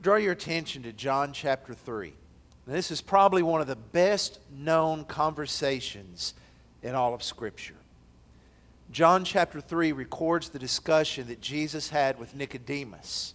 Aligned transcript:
draw 0.00 0.16
your 0.16 0.32
attention 0.32 0.82
to 0.84 0.92
John 0.92 1.32
chapter 1.32 1.74
3. 1.74 2.12
This 2.66 2.90
is 2.90 3.00
probably 3.00 3.42
one 3.42 3.60
of 3.60 3.66
the 3.66 3.76
best 3.76 4.40
known 4.54 5.04
conversations 5.04 6.34
in 6.82 6.94
all 6.94 7.14
of 7.14 7.22
Scripture. 7.22 7.74
John 8.90 9.24
chapter 9.24 9.60
3 9.60 9.92
records 9.92 10.50
the 10.50 10.58
discussion 10.58 11.28
that 11.28 11.40
Jesus 11.40 11.88
had 11.88 12.18
with 12.18 12.34
Nicodemus. 12.34 13.34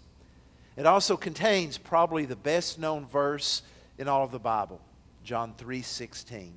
It 0.78 0.86
also 0.86 1.18
contains 1.18 1.78
probably 1.78 2.26
the 2.26 2.36
best 2.36 2.80
known 2.80 3.05
verse 3.05 3.61
in 3.98 4.07
all 4.07 4.23
of 4.23 4.32
the 4.32 4.39
Bible, 4.39 4.82
John 5.23 5.54
3:16. 5.55 6.54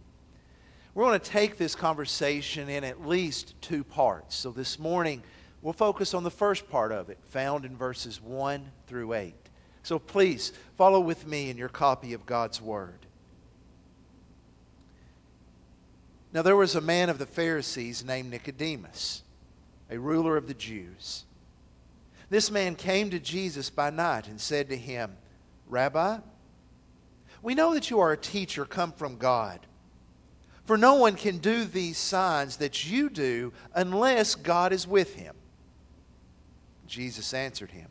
We're 0.95 1.05
going 1.05 1.21
to 1.21 1.31
take 1.31 1.59
this 1.59 1.75
conversation 1.75 2.71
in 2.71 2.85
at 2.85 3.07
least 3.07 3.55
two 3.61 3.85
parts. 3.85 4.35
So 4.35 4.51
this 4.51 4.79
morning, 4.79 5.23
we'll 5.61 5.75
focus 5.75 6.15
on 6.15 6.25
the 6.25 6.31
first 6.31 6.71
part 6.71 6.93
of 6.93 7.11
it, 7.11 7.19
found 7.25 7.67
in 7.67 7.77
verses 7.77 8.23
1 8.23 8.73
through 8.87 9.13
8. 9.13 9.46
So 9.87 10.01
please 10.01 10.53
follow 10.77 10.99
with 10.99 11.29
me 11.29 11.49
in 11.49 11.57
your 11.57 11.69
copy 11.69 12.13
of 12.13 12.27
God's 12.27 12.61
Word. 12.61 13.07
Now 16.33 16.43
there 16.43 16.57
was 16.57 16.75
a 16.75 16.81
man 16.81 17.09
of 17.09 17.19
the 17.19 17.25
Pharisees 17.25 18.05
named 18.05 18.33
Nicodemus, 18.33 19.23
a 19.89 19.97
ruler 19.97 20.37
of 20.37 20.49
the 20.49 20.55
Jews. 20.55 21.25
This 22.31 22.51
man 22.51 22.75
came 22.75 23.11
to 23.11 23.21
Jesus 23.21 23.71
by 23.71 23.91
night 23.91 24.27
and 24.27 24.41
said 24.41 24.71
to 24.71 24.77
him, 24.77 25.17
Rabbi, 25.69 26.19
we 27.41 27.55
know 27.55 27.73
that 27.73 27.89
you 27.89 28.01
are 28.01 28.11
a 28.11 28.17
teacher 28.17 28.65
come 28.65 28.91
from 28.91 29.19
God. 29.19 29.61
For 30.65 30.77
no 30.77 30.95
one 30.95 31.15
can 31.15 31.39
do 31.39 31.65
these 31.65 31.97
signs 31.97 32.57
that 32.57 32.91
you 32.91 33.09
do 33.09 33.53
unless 33.73 34.35
God 34.35 34.73
is 34.73 34.85
with 34.85 35.15
him. 35.15 35.37
Jesus 36.89 37.33
answered 37.33 37.71
him, 37.71 37.91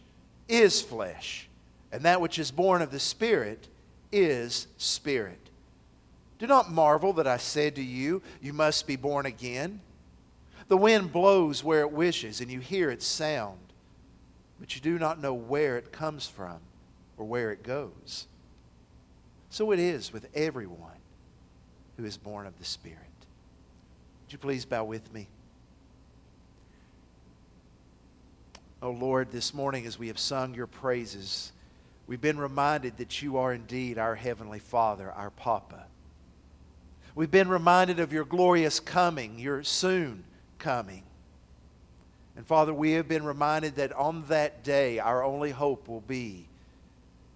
is 0.51 0.81
flesh, 0.81 1.47
and 1.91 2.03
that 2.03 2.21
which 2.21 2.39
is 2.39 2.51
born 2.51 2.81
of 2.81 2.91
the 2.91 2.99
Spirit 2.99 3.67
is 4.11 4.67
spirit. 4.77 5.39
Do 6.39 6.47
not 6.47 6.71
marvel 6.71 7.13
that 7.13 7.27
I 7.27 7.37
said 7.37 7.75
to 7.75 7.83
you, 7.83 8.21
You 8.41 8.53
must 8.53 8.87
be 8.87 8.95
born 8.95 9.25
again. 9.25 9.81
The 10.67 10.77
wind 10.77 11.11
blows 11.11 11.63
where 11.63 11.81
it 11.81 11.91
wishes, 11.91 12.41
and 12.41 12.49
you 12.49 12.59
hear 12.59 12.89
its 12.89 13.05
sound 13.05 13.57
but 14.61 14.75
you 14.75 14.81
do 14.81 14.99
not 14.99 15.19
know 15.19 15.33
where 15.33 15.75
it 15.77 15.91
comes 15.91 16.27
from 16.27 16.59
or 17.17 17.25
where 17.25 17.51
it 17.51 17.63
goes. 17.63 18.27
So 19.49 19.71
it 19.71 19.79
is 19.79 20.13
with 20.13 20.27
everyone 20.35 21.01
who 21.97 22.05
is 22.05 22.15
born 22.15 22.45
of 22.45 22.57
the 22.59 22.63
Spirit. 22.63 22.99
Would 24.23 24.33
you 24.33 24.37
please 24.37 24.63
bow 24.63 24.83
with 24.83 25.11
me? 25.11 25.27
Oh 28.83 28.89
Lord, 28.89 29.31
this 29.31 29.53
morning 29.53 29.85
as 29.85 29.99
we 29.99 30.07
have 30.07 30.17
sung 30.17 30.55
your 30.55 30.65
praises, 30.65 31.51
we've 32.07 32.19
been 32.19 32.39
reminded 32.39 32.97
that 32.97 33.21
you 33.21 33.37
are 33.37 33.53
indeed 33.53 33.99
our 33.99 34.15
Heavenly 34.15 34.57
Father, 34.57 35.11
our 35.11 35.29
Papa. 35.29 35.85
We've 37.13 37.29
been 37.29 37.47
reminded 37.47 37.99
of 37.99 38.11
your 38.11 38.25
glorious 38.25 38.79
coming, 38.79 39.37
your 39.37 39.61
soon 39.61 40.23
coming. 40.57 41.03
And 42.35 42.47
Father, 42.47 42.73
we 42.73 42.93
have 42.93 43.07
been 43.07 43.23
reminded 43.23 43.75
that 43.75 43.93
on 43.93 44.25
that 44.29 44.63
day, 44.63 44.97
our 44.97 45.23
only 45.23 45.51
hope 45.51 45.87
will 45.87 46.01
be 46.01 46.47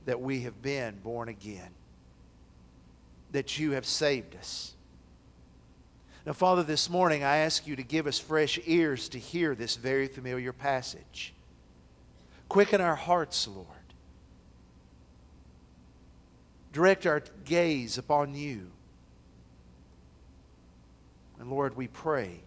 that 0.05 0.19
we 0.19 0.41
have 0.41 0.63
been 0.63 0.95
born 1.03 1.29
again, 1.29 1.69
that 3.33 3.59
you 3.59 3.71
have 3.71 3.85
saved 3.85 4.35
us. 4.35 4.73
Now, 6.25 6.33
Father, 6.33 6.63
this 6.63 6.89
morning 6.89 7.23
I 7.23 7.37
ask 7.37 7.67
you 7.67 7.75
to 7.75 7.83
give 7.83 8.07
us 8.07 8.17
fresh 8.17 8.57
ears 8.65 9.09
to 9.09 9.19
hear 9.19 9.53
this 9.53 9.75
very 9.75 10.07
familiar 10.07 10.51
passage. 10.51 11.34
Quicken 12.49 12.81
our 12.81 12.95
hearts, 12.95 13.47
Lord. 13.47 13.67
Direct 16.71 17.05
our 17.05 17.23
gaze 17.45 17.97
upon 17.97 18.35
you. 18.35 18.69
And 21.39 21.49
Lord, 21.49 21.75
we 21.75 21.87
pray 21.87 22.41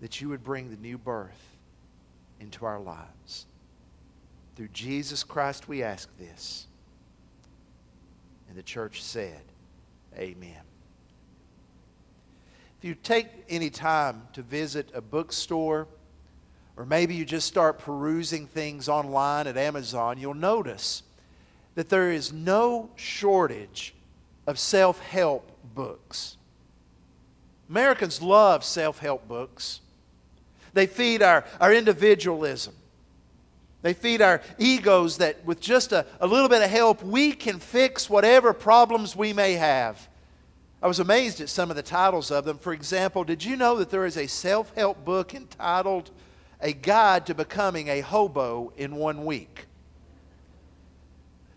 that 0.00 0.20
you 0.20 0.28
would 0.28 0.44
bring 0.44 0.70
the 0.70 0.76
new 0.76 0.98
birth 0.98 1.56
into 2.40 2.64
our 2.64 2.80
lives. 2.80 3.46
Through 4.56 4.68
Jesus 4.68 5.24
Christ, 5.24 5.68
we 5.68 5.82
ask 5.82 6.08
this. 6.18 6.66
And 8.48 8.56
the 8.56 8.62
church 8.62 9.02
said, 9.02 9.42
Amen. 10.16 10.62
If 12.78 12.84
you 12.88 12.94
take 12.94 13.26
any 13.48 13.70
time 13.70 14.22
to 14.32 14.42
visit 14.42 14.90
a 14.94 15.00
bookstore, 15.00 15.88
or 16.78 16.86
maybe 16.86 17.16
you 17.16 17.24
just 17.24 17.48
start 17.48 17.80
perusing 17.80 18.46
things 18.46 18.88
online 18.88 19.48
at 19.48 19.56
Amazon, 19.56 20.16
you'll 20.16 20.32
notice 20.32 21.02
that 21.74 21.88
there 21.88 22.12
is 22.12 22.32
no 22.32 22.88
shortage 22.94 23.94
of 24.46 24.60
self 24.60 25.00
help 25.00 25.50
books. 25.74 26.36
Americans 27.68 28.22
love 28.22 28.62
self 28.62 29.00
help 29.00 29.26
books. 29.26 29.80
They 30.72 30.86
feed 30.86 31.20
our, 31.20 31.44
our 31.60 31.74
individualism. 31.74 32.74
They 33.82 33.92
feed 33.92 34.22
our 34.22 34.40
egos 34.56 35.18
that 35.18 35.44
with 35.44 35.60
just 35.60 35.90
a, 35.90 36.06
a 36.20 36.28
little 36.28 36.48
bit 36.48 36.62
of 36.62 36.70
help, 36.70 37.02
we 37.02 37.32
can 37.32 37.58
fix 37.58 38.08
whatever 38.08 38.52
problems 38.52 39.16
we 39.16 39.32
may 39.32 39.54
have. 39.54 40.08
I 40.80 40.86
was 40.86 41.00
amazed 41.00 41.40
at 41.40 41.48
some 41.48 41.70
of 41.70 41.76
the 41.76 41.82
titles 41.82 42.30
of 42.30 42.44
them. 42.44 42.58
For 42.58 42.72
example, 42.72 43.24
did 43.24 43.42
you 43.42 43.56
know 43.56 43.76
that 43.78 43.90
there 43.90 44.06
is 44.06 44.16
a 44.16 44.28
self 44.28 44.72
help 44.76 45.04
book 45.04 45.34
entitled 45.34 46.10
A 46.60 46.72
Guide 46.72 47.26
to 47.26 47.34
Becoming 47.34 47.88
a 47.88 48.00
Hobo 48.00 48.72
in 48.76 48.96
One 48.96 49.24
Week? 49.24 49.66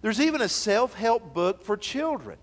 There's 0.02 0.20
even 0.20 0.42
a 0.42 0.50
self 0.50 0.94
help 0.94 1.34
book 1.34 1.64
for 1.64 1.78
children. 1.78 2.38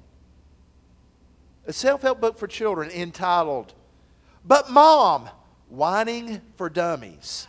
A 1.67 1.73
self 1.73 2.03
help 2.03 2.21
book 2.21 2.39
for 2.39 2.47
children 2.47 2.91
entitled, 2.91 3.75
But 4.45 4.71
Mom, 4.71 5.29
Whining 5.69 6.41
for 6.57 6.71
Dummies. 6.71 7.47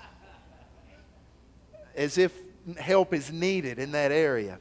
As 1.95 2.17
if 2.17 2.33
help 2.77 3.13
is 3.13 3.31
needed 3.31 3.79
in 3.79 3.91
that 3.91 4.11
area. 4.11 4.59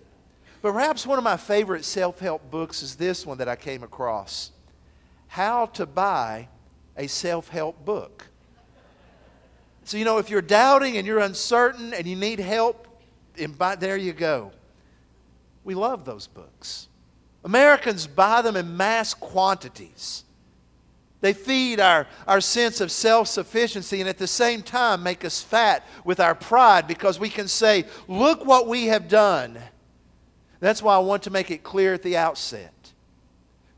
But 0.61 0.73
perhaps 0.73 1.07
one 1.07 1.19
of 1.19 1.25
my 1.25 1.37
favorite 1.37 1.85
self 1.85 2.19
help 2.19 2.51
books 2.51 2.83
is 2.83 2.97
this 2.97 3.25
one 3.25 3.39
that 3.39 3.49
I 3.49 3.57
came 3.57 3.83
across 3.83 4.51
How 5.29 5.67
to 5.67 5.87
Buy 5.87 6.49
a 6.97 7.07
Self 7.07 7.49
Help 7.49 7.85
Book. 7.85 8.27
So, 9.89 9.97
you 9.97 10.05
know, 10.05 10.19
if 10.19 10.29
you're 10.29 10.43
doubting 10.43 10.99
and 10.99 11.07
you're 11.07 11.21
uncertain 11.21 11.95
and 11.95 12.07
you 12.07 12.15
need 12.15 12.41
help, 12.41 12.87
there 13.79 13.97
you 13.97 14.13
go. 14.13 14.53
We 15.65 15.75
love 15.75 16.05
those 16.05 16.27
books. 16.27 16.89
Americans 17.43 18.07
buy 18.07 18.43
them 18.43 18.55
in 18.55 18.77
mass 18.77 19.15
quantities. 19.15 20.25
They 21.23 21.33
feed 21.33 21.81
our, 21.81 22.07
our 22.27 22.43
sense 22.43 22.83
of 22.83 22.93
self 22.93 23.29
sufficiency 23.29 24.01
and 24.01 24.11
at 24.11 24.19
the 24.19 24.27
same 24.27 24.61
time 24.61 25.03
make 25.03 25.25
us 25.25 25.43
fat 25.43 25.87
with 26.05 26.21
our 26.21 26.35
pride 26.35 26.87
because 26.87 27.19
we 27.19 27.31
can 27.31 27.49
say, 27.49 27.87
Look 28.09 28.45
what 28.45 28.69
we 28.69 28.89
have 28.89 29.09
done. 29.09 29.59
That's 30.61 30.83
why 30.83 30.97
I 30.97 30.99
want 30.99 31.23
to 31.23 31.31
make 31.31 31.51
it 31.51 31.63
clear 31.63 31.95
at 31.95 32.03
the 32.03 32.19
outset 32.19 32.93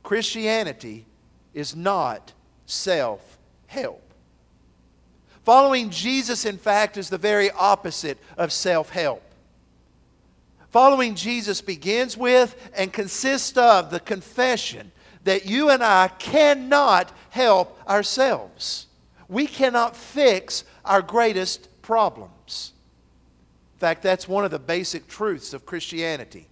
Christianity 0.03 1.07
is 1.55 1.77
not 1.77 2.33
self 2.67 3.39
help. 3.69 4.10
Following 5.45 5.91
Jesus, 5.91 6.45
in 6.45 6.59
fact, 6.59 6.97
is 6.97 7.09
the 7.09 7.19
very 7.19 7.51
opposite 7.51 8.19
of 8.37 8.53
self 8.53 8.91
help. 8.91 9.23
Following 10.71 11.15
Jesus 11.15 11.61
begins 11.61 12.17
with 12.17 12.55
and 12.77 12.93
consists 12.93 13.57
of 13.57 13.91
the 13.91 14.01
confession 14.01 14.93
that 15.25 15.47
you 15.47 15.71
and 15.71 15.83
I 15.83 16.09
cannot 16.19 17.13
help 17.31 17.79
ourselves. 17.89 18.87
We 19.29 19.47
cannot 19.47 19.97
fix 19.97 20.65
our 20.85 21.03
greatest 21.03 21.69
problems. 21.83 22.73
In 23.75 23.81
fact, 23.81 24.03
that's 24.03 24.29
one 24.29 24.45
of 24.45 24.51
the 24.51 24.59
basic 24.59 25.09
truths 25.09 25.53
of 25.53 25.67
Christianity. 25.67 26.47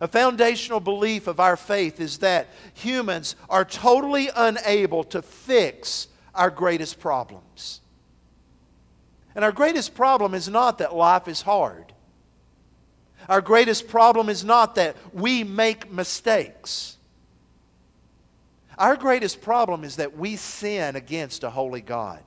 A 0.00 0.08
foundational 0.08 0.80
belief 0.80 1.26
of 1.26 1.40
our 1.40 1.56
faith 1.56 2.00
is 2.00 2.18
that 2.18 2.48
humans 2.72 3.36
are 3.50 3.64
totally 3.64 4.30
unable 4.34 5.04
to 5.04 5.20
fix 5.20 6.08
our 6.34 6.50
greatest 6.50 7.00
problems. 7.00 7.80
And 9.34 9.44
our 9.44 9.52
greatest 9.52 9.94
problem 9.94 10.34
is 10.34 10.48
not 10.48 10.78
that 10.78 10.94
life 10.94 11.28
is 11.28 11.42
hard. 11.42 11.92
Our 13.28 13.40
greatest 13.40 13.88
problem 13.88 14.28
is 14.28 14.44
not 14.44 14.74
that 14.74 14.96
we 15.12 15.44
make 15.44 15.92
mistakes. 15.92 16.96
Our 18.76 18.96
greatest 18.96 19.40
problem 19.40 19.84
is 19.84 19.96
that 19.96 20.16
we 20.16 20.36
sin 20.36 20.96
against 20.96 21.44
a 21.44 21.50
holy 21.50 21.80
God. 21.80 22.22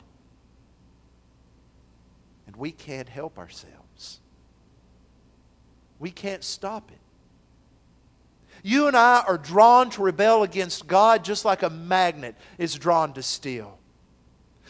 And 2.46 2.56
we 2.56 2.72
can't 2.72 3.10
help 3.10 3.38
ourselves. 3.38 4.20
We 6.00 6.12
can't 6.12 6.44
stop 6.44 6.92
it. 6.92 7.00
You 8.62 8.88
and 8.88 8.96
I 8.96 9.24
are 9.28 9.38
drawn 9.38 9.90
to 9.92 10.04
rebel 10.04 10.44
against 10.44 10.88
God 10.88 11.24
just 11.26 11.44
like 11.44 11.64
a 11.64 11.70
magnet 11.70 12.36
is 12.58 12.76
drawn 12.76 13.14
to 13.14 13.24
steel. 13.24 13.78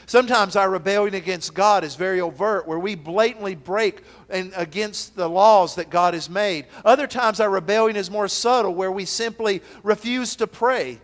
Sometimes 0.06 0.56
our 0.56 0.70
rebellion 0.70 1.14
against 1.14 1.54
God 1.54 1.84
is 1.84 1.96
very 1.96 2.20
overt, 2.20 2.68
where 2.68 2.80
we 2.80 2.96
blatantly 2.96 3.56
break 3.56 4.04
against 4.30 5.16
the 5.16 5.30
laws 5.30 5.76
that 5.76 5.90
God 5.90 6.14
has 6.14 6.30
made. 6.30 6.66
Other 6.84 7.08
times 7.08 7.40
our 7.40 7.50
rebellion 7.50 7.96
is 7.96 8.12
more 8.12 8.28
subtle, 8.28 8.74
where 8.74 8.92
we 8.92 9.06
simply 9.06 9.62
refuse 9.82 10.36
to 10.38 10.48
pray. 10.48 11.00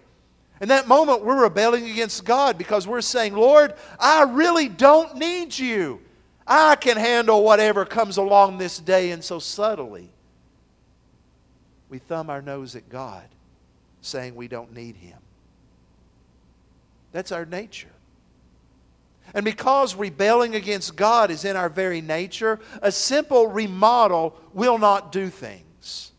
In 0.62 0.68
that 0.68 0.88
moment, 0.88 1.24
we're 1.24 1.44
rebelling 1.44 1.90
against 1.90 2.26
God 2.26 2.58
because 2.58 2.86
we're 2.86 3.00
saying, 3.02 3.34
Lord, 3.34 3.74
I 3.98 4.24
really 4.24 4.68
don't 4.68 5.16
need 5.16 5.58
you. 5.58 6.02
I 6.46 6.76
can 6.76 6.98
handle 6.98 7.44
whatever 7.44 7.86
comes 7.86 8.18
along 8.18 8.58
this 8.58 8.80
day. 8.80 9.12
And 9.12 9.24
so 9.24 9.40
subtly, 9.40 10.10
we 11.88 12.00
thumb 12.00 12.30
our 12.30 12.42
nose 12.42 12.76
at 12.76 12.90
God, 12.90 13.24
saying 14.02 14.36
we 14.36 14.50
don't 14.50 14.74
need 14.74 14.98
Him. 14.98 15.20
That's 17.14 17.32
our 17.32 17.46
nature. 17.46 17.88
And 19.34 19.46
because 19.46 19.96
rebelling 19.96 20.56
against 20.56 20.96
God 20.96 21.32
is 21.32 21.46
in 21.46 21.56
our 21.56 21.70
very 21.70 22.02
nature, 22.02 22.60
a 22.82 22.92
simple 22.92 23.48
remodel 23.48 24.40
will 24.54 24.78
not 24.78 25.12
do 25.12 25.30
things. 25.30 26.12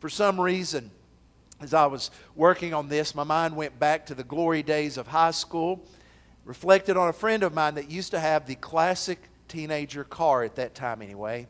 For 0.00 0.08
some 0.08 0.40
reason, 0.40 0.90
as 1.60 1.72
I 1.72 1.86
was 1.86 2.10
working 2.34 2.74
on 2.74 2.88
this, 2.88 3.14
my 3.14 3.22
mind 3.22 3.54
went 3.54 3.78
back 3.78 4.06
to 4.06 4.14
the 4.14 4.24
glory 4.24 4.64
days 4.64 4.96
of 4.96 5.06
high 5.06 5.30
school, 5.30 5.86
reflected 6.44 6.96
on 6.96 7.08
a 7.08 7.12
friend 7.12 7.44
of 7.44 7.54
mine 7.54 7.76
that 7.76 7.90
used 7.90 8.10
to 8.10 8.18
have 8.18 8.46
the 8.46 8.56
classic 8.56 9.20
teenager 9.46 10.02
car 10.02 10.42
at 10.42 10.56
that 10.56 10.74
time, 10.74 11.02
anyway, 11.02 11.46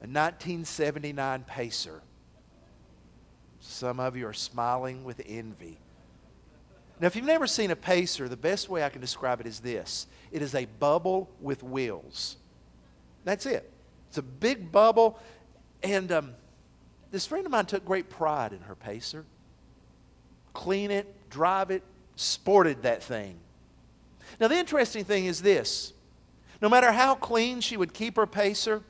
a 0.00 0.06
1979 0.06 1.42
Pacer. 1.44 2.02
Some 3.58 3.98
of 3.98 4.16
you 4.16 4.28
are 4.28 4.32
smiling 4.32 5.02
with 5.02 5.20
envy. 5.26 5.81
Now, 7.02 7.08
if 7.08 7.16
you've 7.16 7.24
never 7.24 7.48
seen 7.48 7.72
a 7.72 7.76
pacer, 7.76 8.28
the 8.28 8.36
best 8.36 8.68
way 8.68 8.84
I 8.84 8.88
can 8.88 9.00
describe 9.00 9.40
it 9.40 9.46
is 9.46 9.58
this 9.58 10.06
it 10.30 10.40
is 10.40 10.54
a 10.54 10.66
bubble 10.78 11.28
with 11.40 11.64
wheels. 11.64 12.36
That's 13.24 13.44
it. 13.44 13.68
It's 14.08 14.18
a 14.18 14.22
big 14.22 14.70
bubble. 14.70 15.18
And 15.82 16.12
um, 16.12 16.34
this 17.10 17.26
friend 17.26 17.44
of 17.44 17.50
mine 17.50 17.66
took 17.66 17.84
great 17.84 18.08
pride 18.08 18.52
in 18.52 18.60
her 18.60 18.76
pacer. 18.76 19.24
Clean 20.52 20.92
it, 20.92 21.28
drive 21.28 21.72
it, 21.72 21.82
sported 22.14 22.82
that 22.84 23.02
thing. 23.02 23.36
Now, 24.38 24.46
the 24.46 24.56
interesting 24.56 25.04
thing 25.04 25.26
is 25.26 25.42
this 25.42 25.92
no 26.60 26.68
matter 26.68 26.92
how 26.92 27.16
clean 27.16 27.60
she 27.60 27.76
would 27.76 27.92
keep 27.92 28.14
her 28.14 28.28
pacer, 28.28 28.80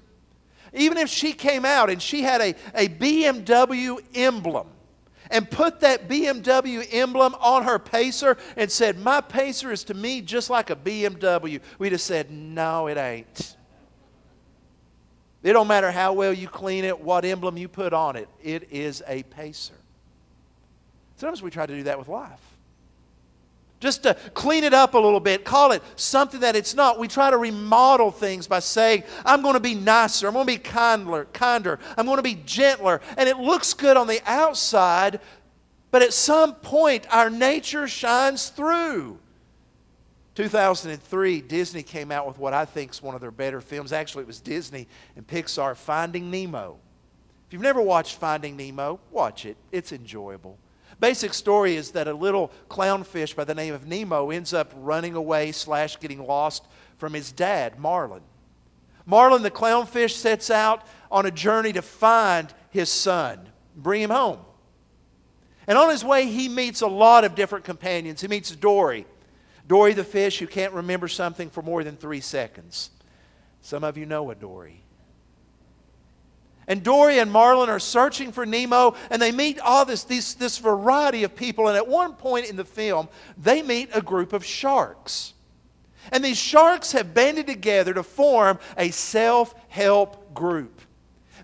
even 0.74 0.98
if 0.98 1.08
she 1.08 1.32
came 1.32 1.64
out 1.64 1.88
and 1.88 2.02
she 2.02 2.20
had 2.20 2.42
a, 2.42 2.54
a 2.74 2.88
BMW 2.88 3.98
emblem 4.14 4.66
and 5.32 5.50
put 5.50 5.80
that 5.80 6.08
BMW 6.08 6.86
emblem 6.92 7.34
on 7.40 7.64
her 7.64 7.78
Pacer 7.78 8.36
and 8.56 8.70
said, 8.70 8.98
My 8.98 9.20
Pacer 9.20 9.72
is 9.72 9.82
to 9.84 9.94
me 9.94 10.20
just 10.20 10.50
like 10.50 10.70
a 10.70 10.76
BMW, 10.76 11.60
we'd 11.78 11.92
have 11.92 12.00
said, 12.00 12.30
No, 12.30 12.86
it 12.86 12.96
ain't. 12.96 13.56
It 15.42 15.54
don't 15.54 15.66
matter 15.66 15.90
how 15.90 16.12
well 16.12 16.32
you 16.32 16.46
clean 16.46 16.84
it, 16.84 17.00
what 17.00 17.24
emblem 17.24 17.56
you 17.56 17.66
put 17.66 17.92
on 17.92 18.14
it, 18.14 18.28
it 18.40 18.68
is 18.70 19.02
a 19.08 19.24
Pacer. 19.24 19.74
Sometimes 21.16 21.42
we 21.42 21.50
try 21.50 21.66
to 21.66 21.74
do 21.74 21.82
that 21.84 21.98
with 21.98 22.08
life. 22.08 22.51
Just 23.82 24.04
to 24.04 24.14
clean 24.32 24.62
it 24.62 24.72
up 24.72 24.94
a 24.94 24.98
little 24.98 25.18
bit, 25.18 25.44
call 25.44 25.72
it 25.72 25.82
something 25.96 26.38
that 26.38 26.54
it's 26.54 26.72
not. 26.72 27.00
We 27.00 27.08
try 27.08 27.30
to 27.30 27.36
remodel 27.36 28.12
things 28.12 28.46
by 28.46 28.60
saying, 28.60 29.02
I'm 29.26 29.42
going 29.42 29.54
to 29.54 29.60
be 29.60 29.74
nicer, 29.74 30.28
I'm 30.28 30.34
going 30.34 30.46
to 30.46 30.52
be 30.52 30.58
kinder, 30.58 31.26
kinder, 31.32 31.80
I'm 31.98 32.06
going 32.06 32.18
to 32.18 32.22
be 32.22 32.36
gentler. 32.46 33.00
And 33.16 33.28
it 33.28 33.38
looks 33.38 33.74
good 33.74 33.96
on 33.96 34.06
the 34.06 34.20
outside, 34.24 35.18
but 35.90 36.00
at 36.00 36.12
some 36.12 36.54
point 36.54 37.08
our 37.10 37.28
nature 37.28 37.88
shines 37.88 38.50
through. 38.50 39.18
2003, 40.36 41.40
Disney 41.40 41.82
came 41.82 42.12
out 42.12 42.28
with 42.28 42.38
what 42.38 42.54
I 42.54 42.64
think 42.64 42.92
is 42.92 43.02
one 43.02 43.16
of 43.16 43.20
their 43.20 43.32
better 43.32 43.60
films. 43.60 43.92
Actually, 43.92 44.22
it 44.22 44.28
was 44.28 44.38
Disney 44.38 44.86
and 45.16 45.26
Pixar, 45.26 45.74
Finding 45.74 46.30
Nemo. 46.30 46.78
If 47.48 47.52
you've 47.52 47.62
never 47.62 47.82
watched 47.82 48.14
Finding 48.20 48.56
Nemo, 48.56 49.00
watch 49.10 49.44
it. 49.44 49.56
It's 49.72 49.90
enjoyable. 49.90 50.56
Basic 51.02 51.34
story 51.34 51.74
is 51.74 51.90
that 51.90 52.06
a 52.06 52.14
little 52.14 52.52
clownfish 52.70 53.34
by 53.34 53.42
the 53.42 53.56
name 53.56 53.74
of 53.74 53.88
Nemo 53.88 54.30
ends 54.30 54.54
up 54.54 54.72
running 54.76 55.16
away 55.16 55.50
slash 55.50 55.98
getting 55.98 56.24
lost 56.24 56.64
from 56.96 57.12
his 57.12 57.32
dad, 57.32 57.76
Marlin. 57.76 58.22
Marlin, 59.04 59.42
the 59.42 59.50
clownfish, 59.50 60.12
sets 60.12 60.48
out 60.48 60.86
on 61.10 61.26
a 61.26 61.30
journey 61.32 61.72
to 61.72 61.82
find 61.82 62.54
his 62.70 62.88
son, 62.88 63.40
bring 63.74 64.00
him 64.00 64.10
home. 64.10 64.38
And 65.66 65.76
on 65.76 65.90
his 65.90 66.04
way, 66.04 66.26
he 66.26 66.48
meets 66.48 66.82
a 66.82 66.86
lot 66.86 67.24
of 67.24 67.34
different 67.34 67.64
companions. 67.64 68.20
He 68.20 68.28
meets 68.28 68.54
Dory, 68.54 69.04
Dory 69.66 69.94
the 69.94 70.04
fish 70.04 70.38
who 70.38 70.46
can't 70.46 70.72
remember 70.72 71.08
something 71.08 71.50
for 71.50 71.62
more 71.62 71.82
than 71.82 71.96
three 71.96 72.20
seconds. 72.20 72.90
Some 73.60 73.82
of 73.82 73.98
you 73.98 74.06
know 74.06 74.30
a 74.30 74.36
Dory. 74.36 74.84
And 76.68 76.82
Dory 76.82 77.18
and 77.18 77.30
Marlin 77.30 77.68
are 77.68 77.80
searching 77.80 78.30
for 78.30 78.46
Nemo, 78.46 78.94
and 79.10 79.20
they 79.20 79.32
meet 79.32 79.58
all 79.58 79.84
this, 79.84 80.04
this, 80.04 80.34
this 80.34 80.58
variety 80.58 81.24
of 81.24 81.34
people. 81.34 81.68
And 81.68 81.76
at 81.76 81.88
one 81.88 82.14
point 82.14 82.48
in 82.48 82.56
the 82.56 82.64
film, 82.64 83.08
they 83.36 83.62
meet 83.62 83.90
a 83.92 84.00
group 84.00 84.32
of 84.32 84.44
sharks. 84.44 85.34
And 86.10 86.24
these 86.24 86.38
sharks 86.38 86.92
have 86.92 87.14
banded 87.14 87.46
together 87.46 87.94
to 87.94 88.02
form 88.02 88.58
a 88.76 88.90
self 88.90 89.54
help 89.68 90.34
group. 90.34 90.80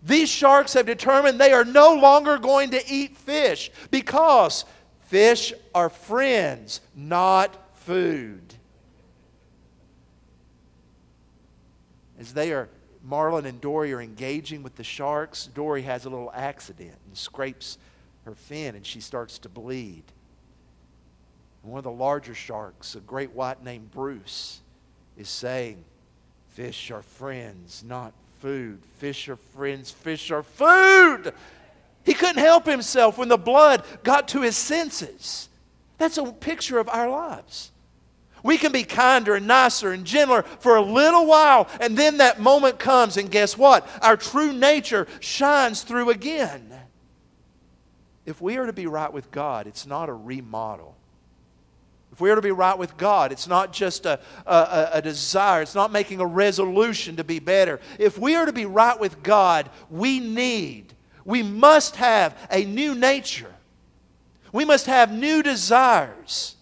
These 0.03 0.29
sharks 0.29 0.75
have 0.75 0.87
determined 0.87 1.41
they 1.41 1.53
are 1.53 1.65
no 1.65 1.95
longer 1.95 2.39
going 2.39 2.71
to 2.71 2.93
eat 2.93 3.17
fish 3.17 3.71
because 3.91 4.65
fish 5.07 5.53
are 5.75 5.91
friends, 5.91 6.81
not 6.95 7.77
food. 7.81 8.55
As 12.19 12.33
they 12.33 12.53
are 12.53 12.69
Marlin 13.03 13.47
and 13.47 13.61
Dory 13.61 13.93
are 13.93 14.01
engaging 14.01 14.63
with 14.63 14.77
the 14.77 14.85
sharks. 14.85 15.47
Dory 15.47 15.83
has 15.83 16.05
a 16.05 16.11
little 16.11 16.33
accident 16.35 16.97
and 17.07 17.17
scrapes 17.17 17.79
her 18.25 18.35
fin, 18.35 18.75
and 18.75 18.85
she 18.85 19.01
starts 19.01 19.39
to 19.39 19.49
bleed. 19.49 20.03
And 21.63 21.73
one 21.73 21.79
of 21.79 21.85
the 21.85 21.91
larger 21.91 22.35
sharks, 22.35 22.95
a 22.95 23.01
great 23.01 23.33
white 23.33 23.65
named 23.65 23.91
Bruce, 23.91 24.61
is 25.17 25.29
saying, 25.29 25.85
Fish 26.51 26.91
are 26.91 27.03
friends, 27.03 27.85
not 27.87 28.13
food. 28.41 28.81
Fish 28.99 29.29
are 29.29 29.37
friends, 29.37 29.91
fish 29.91 30.31
are 30.31 30.43
food. 30.43 31.33
He 32.05 32.15
couldn't 32.15 32.43
help 32.43 32.67
himself 32.67 33.19
when 33.19 33.29
the 33.29 33.37
blood 33.37 33.85
got 34.03 34.29
to 34.29 34.43
his 34.43 34.57
senses. 34.57 35.49
That's 35.99 36.19
a 36.19 36.33
picture 36.33 36.79
of 36.79 36.89
our 36.89 37.09
lives. 37.09 37.71
We 38.43 38.59
can 38.59 38.73
be 38.73 38.85
kinder 38.85 39.35
and 39.35 39.47
nicer 39.47 39.93
and 39.93 40.05
gentler 40.05 40.43
for 40.43 40.77
a 40.77 40.83
little 40.83 41.27
while, 41.27 41.69
and 41.81 41.97
then 41.97 42.19
that 42.19 42.41
moment 42.41 42.79
comes, 42.79 43.17
and 43.17 43.31
guess 43.31 43.57
what? 43.57 43.89
Our 44.03 44.17
true 44.17 44.53
nature 44.53 45.07
shines 45.21 45.83
through 45.83 46.11
again. 46.11 46.73
If 48.27 48.41
we 48.41 48.59
are 48.59 48.67
to 48.67 48.73
be 48.73 48.87
right 48.87 49.13
with 49.13 49.31
God, 49.31 49.67
it's 49.67 49.87
not 49.87 50.09
a 50.09 50.13
remodel. 50.13 50.95
If 52.13 52.21
we 52.21 52.31
are 52.31 52.35
to 52.35 52.43
be 52.43 52.51
right 52.51 52.77
with 52.77 52.97
God, 52.97 53.33
it's 53.33 53.47
not 53.47 53.73
just 53.73 54.05
a, 54.05 54.21
a, 54.45 54.89
a, 54.95 55.03
desire, 55.03 55.63
it's 55.63 55.75
not 55.75 55.93
making 55.93 56.21
a 56.21 56.27
resolution 56.27 57.17
to 57.17 57.25
be 57.25 57.39
better. 57.39 57.81
If 57.99 58.19
we 58.19 58.35
are 58.35 58.45
to 58.45 58.53
be 58.53 58.67
right 58.67 58.99
with 58.99 59.23
God, 59.23 59.71
we 59.89 60.19
need, 60.21 60.95
we 61.25 61.43
must 61.43 61.97
have 61.97 62.37
a 62.51 62.65
new 62.65 62.95
nature. 62.95 63.55
We 64.53 64.65
must 64.65 64.87
have 64.87 65.13
new 65.13 65.43
desires. 65.43 66.57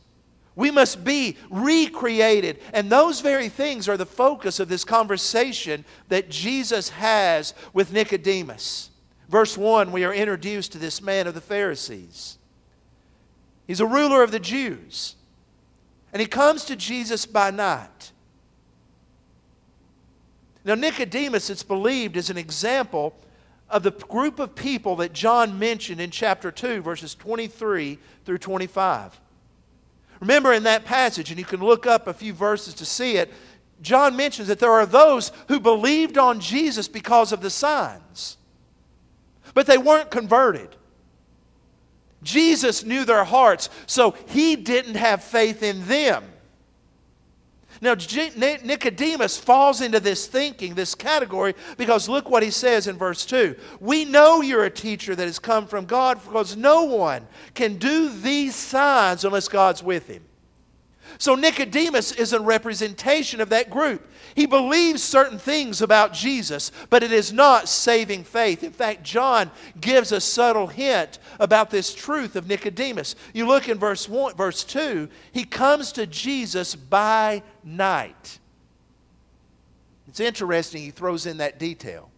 We 0.57 0.71
must 0.71 1.05
be 1.05 1.37
recreated. 1.51 2.61
And 2.73 2.91
those 2.91 3.21
very 3.21 3.51
things 3.51 3.89
are 3.89 3.99
the 3.99 4.07
focus 4.07 4.59
of 4.59 4.69
this 4.69 4.85
conversation 4.85 5.85
that 6.09 6.31
Jesus 6.31 6.89
has 6.89 7.55
with 7.75 7.93
Nicodemus. 7.93 8.91
Verse 9.29 9.57
1, 9.57 9.93
we 9.93 10.05
are 10.05 10.15
introduced 10.15 10.73
to 10.73 10.79
this 10.79 11.03
man 11.03 11.27
of 11.27 11.35
the 11.35 11.41
Pharisees. 11.41 12.39
He's 13.67 13.81
a 13.81 13.87
ruler 13.87 14.23
of 14.23 14.31
the 14.31 14.41
Jews. 14.41 15.17
And 16.13 16.21
he 16.21 16.27
comes 16.27 16.65
to 16.65 16.77
Jesus 16.77 17.27
by 17.27 17.51
night. 17.51 18.13
Now, 20.65 20.75
Nicodemus, 20.75 21.51
it's 21.51 21.63
believed, 21.63 22.17
is 22.17 22.31
an 22.31 22.39
example 22.39 23.15
of 23.69 23.83
the 23.83 23.91
group 23.91 24.39
of 24.39 24.55
people 24.55 24.97
that 24.97 25.13
John 25.13 25.59
mentioned 25.59 26.01
in 26.01 26.11
chapter 26.11 26.51
2, 26.51 26.81
verses 26.81 27.15
23 27.15 27.99
through 28.25 28.39
25. 28.39 29.21
Remember 30.21 30.53
in 30.53 30.63
that 30.65 30.85
passage, 30.85 31.31
and 31.31 31.39
you 31.39 31.45
can 31.45 31.61
look 31.61 31.87
up 31.87 32.07
a 32.07 32.15
few 32.15 32.33
verses 32.33 32.75
to 32.75 32.85
see 32.85 33.17
it, 33.17 33.33
John 33.83 34.17
mentions 34.17 34.49
that 34.49 34.59
there 34.59 34.73
are 34.73 34.87
those 34.87 35.33
who 35.49 35.61
believed 35.61 36.17
on 36.17 36.41
Jesus 36.41 36.89
because 36.89 37.33
of 37.33 37.41
the 37.43 37.51
signs. 37.51 38.39
but 39.55 39.67
they 39.67 39.79
weren't 39.79 40.11
converted. 40.11 40.77
Jesus 42.23 42.85
knew 42.85 43.05
their 43.07 43.25
hearts, 43.25 43.71
so 43.87 44.15
he 44.29 44.55
didn't 44.57 44.97
have 44.97 45.23
faith 45.23 45.63
in 45.63 45.87
them. 45.87 46.25
Now, 47.81 47.95
Nicodemus 47.95 49.37
falls 49.37 49.81
into 49.81 50.01
this 50.01 50.27
thinking, 50.27 50.75
this 50.75 50.95
category, 50.95 51.55
because 51.77 52.09
look 52.09 52.31
what 52.31 52.43
he 52.43 52.51
says 52.51 52.87
in 52.87 52.97
verse 52.97 53.27
2. 53.27 53.57
We 53.81 54.05
know 54.05 54.41
you're 54.41 54.65
a 54.65 54.71
teacher 54.71 55.15
that 55.15 55.27
has 55.27 55.39
come 55.39 55.67
from 55.67 55.85
God 55.87 56.23
because 56.25 56.57
no 56.57 56.85
one 56.85 57.27
can 57.55 57.77
do 57.77 58.09
these 58.09 58.55
signs 58.55 59.25
unless 59.25 59.49
God's 59.49 59.83
with 59.83 60.07
him. 60.09 60.23
So 61.19 61.35
Nicodemus 61.35 62.13
is 62.13 62.33
a 62.33 62.41
representation 62.41 63.41
of 63.41 63.49
that 63.49 63.71
group. 63.71 64.07
He 64.35 64.47
believes 64.47 65.03
certain 65.03 65.39
things 65.39 65.81
about 65.81 66.13
Jesus, 66.13 66.71
but 66.91 67.03
it 67.03 67.13
is 67.13 67.33
not 67.33 67.69
saving 67.69 68.25
faith. 68.25 68.63
In 68.63 68.73
fact, 68.73 69.03
John 69.03 69.51
gives 69.81 70.13
a 70.13 70.21
subtle 70.21 70.67
hint 70.67 71.19
about 71.41 71.71
this 71.71 71.95
truth 71.95 72.37
of 72.37 72.47
Nicodemus. 72.47 73.17
You 73.33 73.47
look 73.47 73.69
in 73.69 73.79
verse, 73.79 74.09
one, 74.09 74.35
verse 74.35 74.63
2, 74.65 75.09
he 75.33 75.45
comes 75.45 75.93
to 75.93 76.07
Jesus 76.07 76.75
by 76.75 77.43
night. 77.65 78.39
It's 80.09 80.21
interesting, 80.21 80.83
he 80.83 80.91
throws 80.91 81.25
in 81.27 81.39
that 81.39 81.59
detail. 81.59 82.11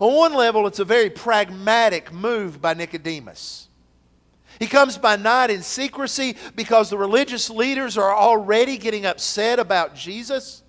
On 0.00 0.14
one 0.14 0.34
level, 0.34 0.66
it's 0.66 0.78
a 0.78 0.84
very 0.84 1.10
pragmatic 1.10 2.12
move 2.12 2.60
by 2.60 2.74
Nicodemus. 2.74 3.67
He 4.58 4.66
comes 4.66 4.98
by 4.98 5.16
night 5.16 5.50
in 5.50 5.62
secrecy 5.62 6.36
because 6.56 6.90
the 6.90 6.98
religious 6.98 7.48
leaders 7.48 7.96
are 7.96 8.14
already 8.14 8.76
getting 8.76 9.06
upset 9.06 9.58
about 9.58 9.94
Jesus. 9.94 10.62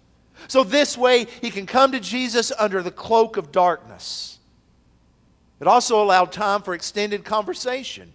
So, 0.47 0.63
this 0.63 0.97
way, 0.97 1.25
he 1.41 1.49
can 1.49 1.65
come 1.65 1.91
to 1.91 1.99
Jesus 1.99 2.51
under 2.57 2.81
the 2.81 2.91
cloak 2.91 3.37
of 3.37 3.51
darkness. 3.51 4.39
It 5.59 5.67
also 5.67 6.01
allowed 6.01 6.31
time 6.31 6.61
for 6.61 6.73
extended 6.73 7.25
conversation. 7.25 8.13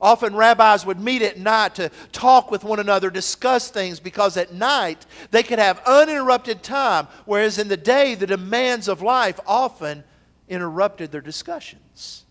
Often, 0.00 0.36
rabbis 0.36 0.86
would 0.86 1.00
meet 1.00 1.22
at 1.22 1.38
night 1.38 1.74
to 1.76 1.90
talk 2.12 2.50
with 2.50 2.62
one 2.62 2.78
another, 2.78 3.10
discuss 3.10 3.70
things, 3.70 3.98
because 3.98 4.36
at 4.36 4.52
night 4.52 5.06
they 5.30 5.42
could 5.42 5.58
have 5.58 5.82
uninterrupted 5.86 6.62
time, 6.62 7.08
whereas 7.24 7.58
in 7.58 7.68
the 7.68 7.76
day, 7.76 8.14
the 8.14 8.26
demands 8.26 8.86
of 8.86 9.02
life 9.02 9.40
often 9.46 10.04
interrupted 10.48 11.10
their 11.10 11.20
discussions. 11.20 12.24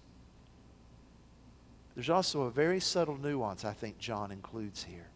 There's 1.98 2.12
also 2.12 2.44
a 2.44 2.51
very 2.51 2.80
subtle 2.80 3.18
nuance 3.18 3.66
I 3.66 3.74
think 3.74 3.98
John 3.98 4.32
includes 4.32 4.84
here. 4.84 5.08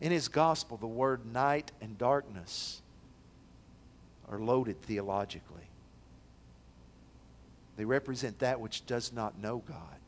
In 0.00 0.12
his 0.12 0.28
gospel, 0.28 0.76
the 0.76 0.86
word 0.86 1.26
night 1.26 1.72
and 1.80 1.98
darkness 1.98 2.80
are 4.28 4.38
loaded 4.38 4.80
theologically. 4.82 5.68
They 7.76 7.84
represent 7.84 8.38
that 8.38 8.60
which 8.60 8.86
does 8.86 9.12
not 9.12 9.36
know 9.36 9.64
God. 9.66 9.98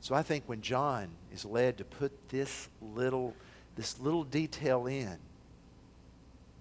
So 0.00 0.14
I 0.14 0.22
think 0.22 0.44
when 0.46 0.62
John 0.62 1.08
is 1.34 1.44
led 1.44 1.76
to 1.76 1.84
put 1.84 2.30
this 2.30 2.70
little, 2.80 3.34
this 3.76 4.00
little 4.00 4.24
detail 4.24 4.86
in, 4.86 5.18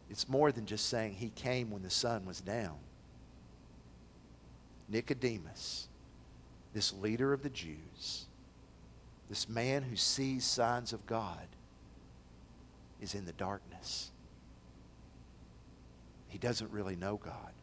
it's 0.10 0.28
more 0.28 0.52
than 0.52 0.66
just 0.66 0.90
saying 0.90 1.14
he 1.14 1.30
came 1.30 1.72
when 1.72 1.82
the 1.82 1.90
sun 1.90 2.26
was 2.26 2.42
down. 2.42 2.76
Nicodemus 4.90 5.88
this 6.76 6.94
leader 6.94 7.32
of 7.32 7.42
the 7.42 7.50
Jews, 7.50 8.26
this 9.30 9.48
man 9.48 9.82
who 9.82 9.96
sees 9.96 10.44
signs 10.44 10.92
of 10.92 11.08
God, 11.08 11.48
is 13.02 13.16
in 13.16 13.26
the 13.26 13.32
darkness. 13.32 14.12
He 16.28 16.38
doesn't 16.38 16.70
really 16.72 16.98
know 16.98 17.16
God. 17.16 17.54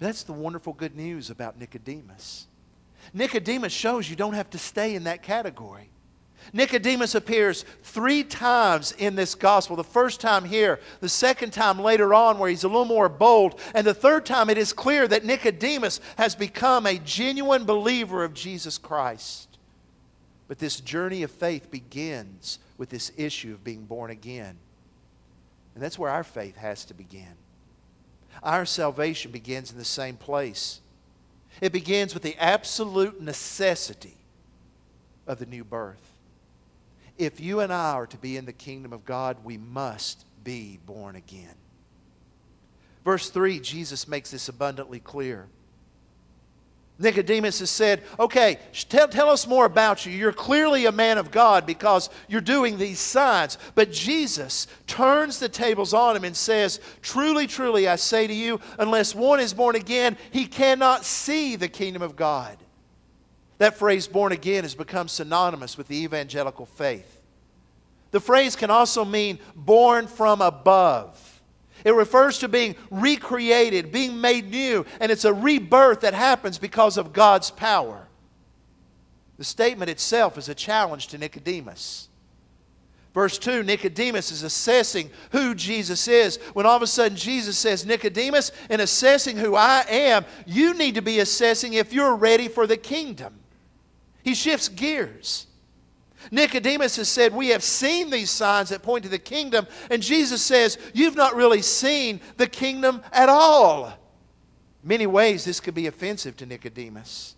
That's 0.00 0.24
the 0.24 0.32
wonderful 0.32 0.72
good 0.72 0.96
news 0.96 1.30
about 1.30 1.56
Nicodemus. 1.56 2.48
Nicodemus 3.12 3.72
shows 3.72 4.10
you 4.10 4.16
don't 4.16 4.34
have 4.34 4.50
to 4.50 4.58
stay 4.58 4.96
in 4.96 5.04
that 5.04 5.22
category. 5.22 5.90
Nicodemus 6.52 7.14
appears 7.14 7.64
three 7.82 8.22
times 8.22 8.92
in 8.92 9.16
this 9.16 9.34
gospel. 9.34 9.76
The 9.76 9.84
first 9.84 10.20
time 10.20 10.44
here, 10.44 10.80
the 11.00 11.08
second 11.08 11.52
time 11.52 11.80
later 11.80 12.14
on, 12.14 12.38
where 12.38 12.50
he's 12.50 12.64
a 12.64 12.68
little 12.68 12.84
more 12.84 13.08
bold, 13.08 13.60
and 13.74 13.86
the 13.86 13.94
third 13.94 14.26
time 14.26 14.50
it 14.50 14.58
is 14.58 14.72
clear 14.72 15.08
that 15.08 15.24
Nicodemus 15.24 16.00
has 16.16 16.34
become 16.34 16.86
a 16.86 16.98
genuine 16.98 17.64
believer 17.64 18.24
of 18.24 18.34
Jesus 18.34 18.78
Christ. 18.78 19.58
But 20.46 20.58
this 20.58 20.80
journey 20.80 21.22
of 21.22 21.30
faith 21.30 21.70
begins 21.70 22.58
with 22.76 22.90
this 22.90 23.12
issue 23.16 23.52
of 23.52 23.64
being 23.64 23.84
born 23.84 24.10
again. 24.10 24.56
And 25.74 25.82
that's 25.82 25.98
where 25.98 26.10
our 26.10 26.24
faith 26.24 26.56
has 26.56 26.84
to 26.86 26.94
begin. 26.94 27.34
Our 28.42 28.66
salvation 28.66 29.30
begins 29.32 29.72
in 29.72 29.78
the 29.78 29.84
same 29.84 30.16
place. 30.16 30.80
It 31.60 31.72
begins 31.72 32.14
with 32.14 32.22
the 32.22 32.36
absolute 32.36 33.20
necessity 33.20 34.16
of 35.26 35.38
the 35.38 35.46
new 35.46 35.64
birth. 35.64 36.13
If 37.16 37.40
you 37.40 37.60
and 37.60 37.72
I 37.72 37.92
are 37.92 38.06
to 38.06 38.16
be 38.16 38.36
in 38.36 38.44
the 38.44 38.52
kingdom 38.52 38.92
of 38.92 39.04
God, 39.04 39.36
we 39.44 39.56
must 39.56 40.24
be 40.42 40.78
born 40.84 41.16
again. 41.16 41.54
Verse 43.04 43.30
3, 43.30 43.60
Jesus 43.60 44.08
makes 44.08 44.30
this 44.30 44.48
abundantly 44.48 44.98
clear. 44.98 45.46
Nicodemus 46.98 47.58
has 47.58 47.70
said, 47.70 48.02
Okay, 48.20 48.58
tell, 48.88 49.08
tell 49.08 49.28
us 49.28 49.46
more 49.46 49.64
about 49.66 50.06
you. 50.06 50.12
You're 50.12 50.32
clearly 50.32 50.86
a 50.86 50.92
man 50.92 51.18
of 51.18 51.32
God 51.32 51.66
because 51.66 52.08
you're 52.28 52.40
doing 52.40 52.78
these 52.78 53.00
signs. 53.00 53.58
But 53.74 53.90
Jesus 53.90 54.68
turns 54.86 55.38
the 55.38 55.48
tables 55.48 55.92
on 55.92 56.16
him 56.16 56.24
and 56.24 56.36
says, 56.36 56.80
Truly, 57.02 57.46
truly, 57.46 57.88
I 57.88 57.96
say 57.96 58.26
to 58.26 58.34
you, 58.34 58.60
unless 58.78 59.14
one 59.14 59.40
is 59.40 59.52
born 59.52 59.74
again, 59.74 60.16
he 60.30 60.46
cannot 60.46 61.04
see 61.04 61.56
the 61.56 61.68
kingdom 61.68 62.02
of 62.02 62.14
God. 62.14 62.56
That 63.58 63.76
phrase, 63.76 64.06
born 64.08 64.32
again, 64.32 64.64
has 64.64 64.74
become 64.74 65.08
synonymous 65.08 65.78
with 65.78 65.88
the 65.88 66.02
evangelical 66.02 66.66
faith. 66.66 67.20
The 68.10 68.20
phrase 68.20 68.56
can 68.56 68.70
also 68.70 69.04
mean 69.04 69.38
born 69.54 70.06
from 70.06 70.40
above. 70.40 71.42
It 71.84 71.94
refers 71.94 72.38
to 72.38 72.48
being 72.48 72.76
recreated, 72.90 73.92
being 73.92 74.20
made 74.20 74.50
new, 74.50 74.86
and 75.00 75.12
it's 75.12 75.24
a 75.24 75.34
rebirth 75.34 76.00
that 76.00 76.14
happens 76.14 76.58
because 76.58 76.96
of 76.96 77.12
God's 77.12 77.50
power. 77.50 78.08
The 79.36 79.44
statement 79.44 79.90
itself 79.90 80.38
is 80.38 80.48
a 80.48 80.54
challenge 80.54 81.08
to 81.08 81.18
Nicodemus. 81.18 82.08
Verse 83.12 83.38
2 83.38 83.62
Nicodemus 83.62 84.32
is 84.32 84.42
assessing 84.42 85.10
who 85.30 85.54
Jesus 85.54 86.08
is. 86.08 86.38
When 86.52 86.66
all 86.66 86.76
of 86.76 86.82
a 86.82 86.86
sudden 86.86 87.16
Jesus 87.16 87.56
says, 87.56 87.86
Nicodemus, 87.86 88.50
in 88.70 88.80
assessing 88.80 89.36
who 89.36 89.54
I 89.54 89.84
am, 89.88 90.24
you 90.46 90.74
need 90.74 90.96
to 90.96 91.02
be 91.02 91.20
assessing 91.20 91.74
if 91.74 91.92
you're 91.92 92.16
ready 92.16 92.48
for 92.48 92.66
the 92.66 92.76
kingdom. 92.76 93.34
He 94.24 94.34
shifts 94.34 94.68
gears. 94.68 95.46
Nicodemus 96.30 96.96
has 96.96 97.10
said, 97.10 97.34
We 97.34 97.48
have 97.48 97.62
seen 97.62 98.10
these 98.10 98.30
signs 98.30 98.70
that 98.70 98.82
point 98.82 99.04
to 99.04 99.10
the 99.10 99.18
kingdom. 99.18 99.66
And 99.90 100.02
Jesus 100.02 100.42
says, 100.42 100.78
You've 100.94 101.14
not 101.14 101.36
really 101.36 101.60
seen 101.60 102.20
the 102.38 102.46
kingdom 102.46 103.02
at 103.12 103.28
all. 103.28 103.92
many 104.82 105.06
ways, 105.06 105.44
this 105.44 105.60
could 105.60 105.74
be 105.74 105.86
offensive 105.86 106.36
to 106.38 106.46
Nicodemus. 106.46 107.36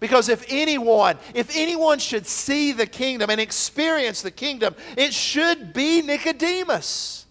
Because 0.00 0.28
if 0.28 0.44
anyone, 0.48 1.18
if 1.34 1.50
anyone 1.56 1.98
should 1.98 2.26
see 2.26 2.70
the 2.70 2.86
kingdom 2.86 3.30
and 3.30 3.40
experience 3.40 4.22
the 4.22 4.30
kingdom, 4.30 4.76
it 4.96 5.12
should 5.12 5.72
be 5.72 6.02
Nicodemus. 6.02 7.26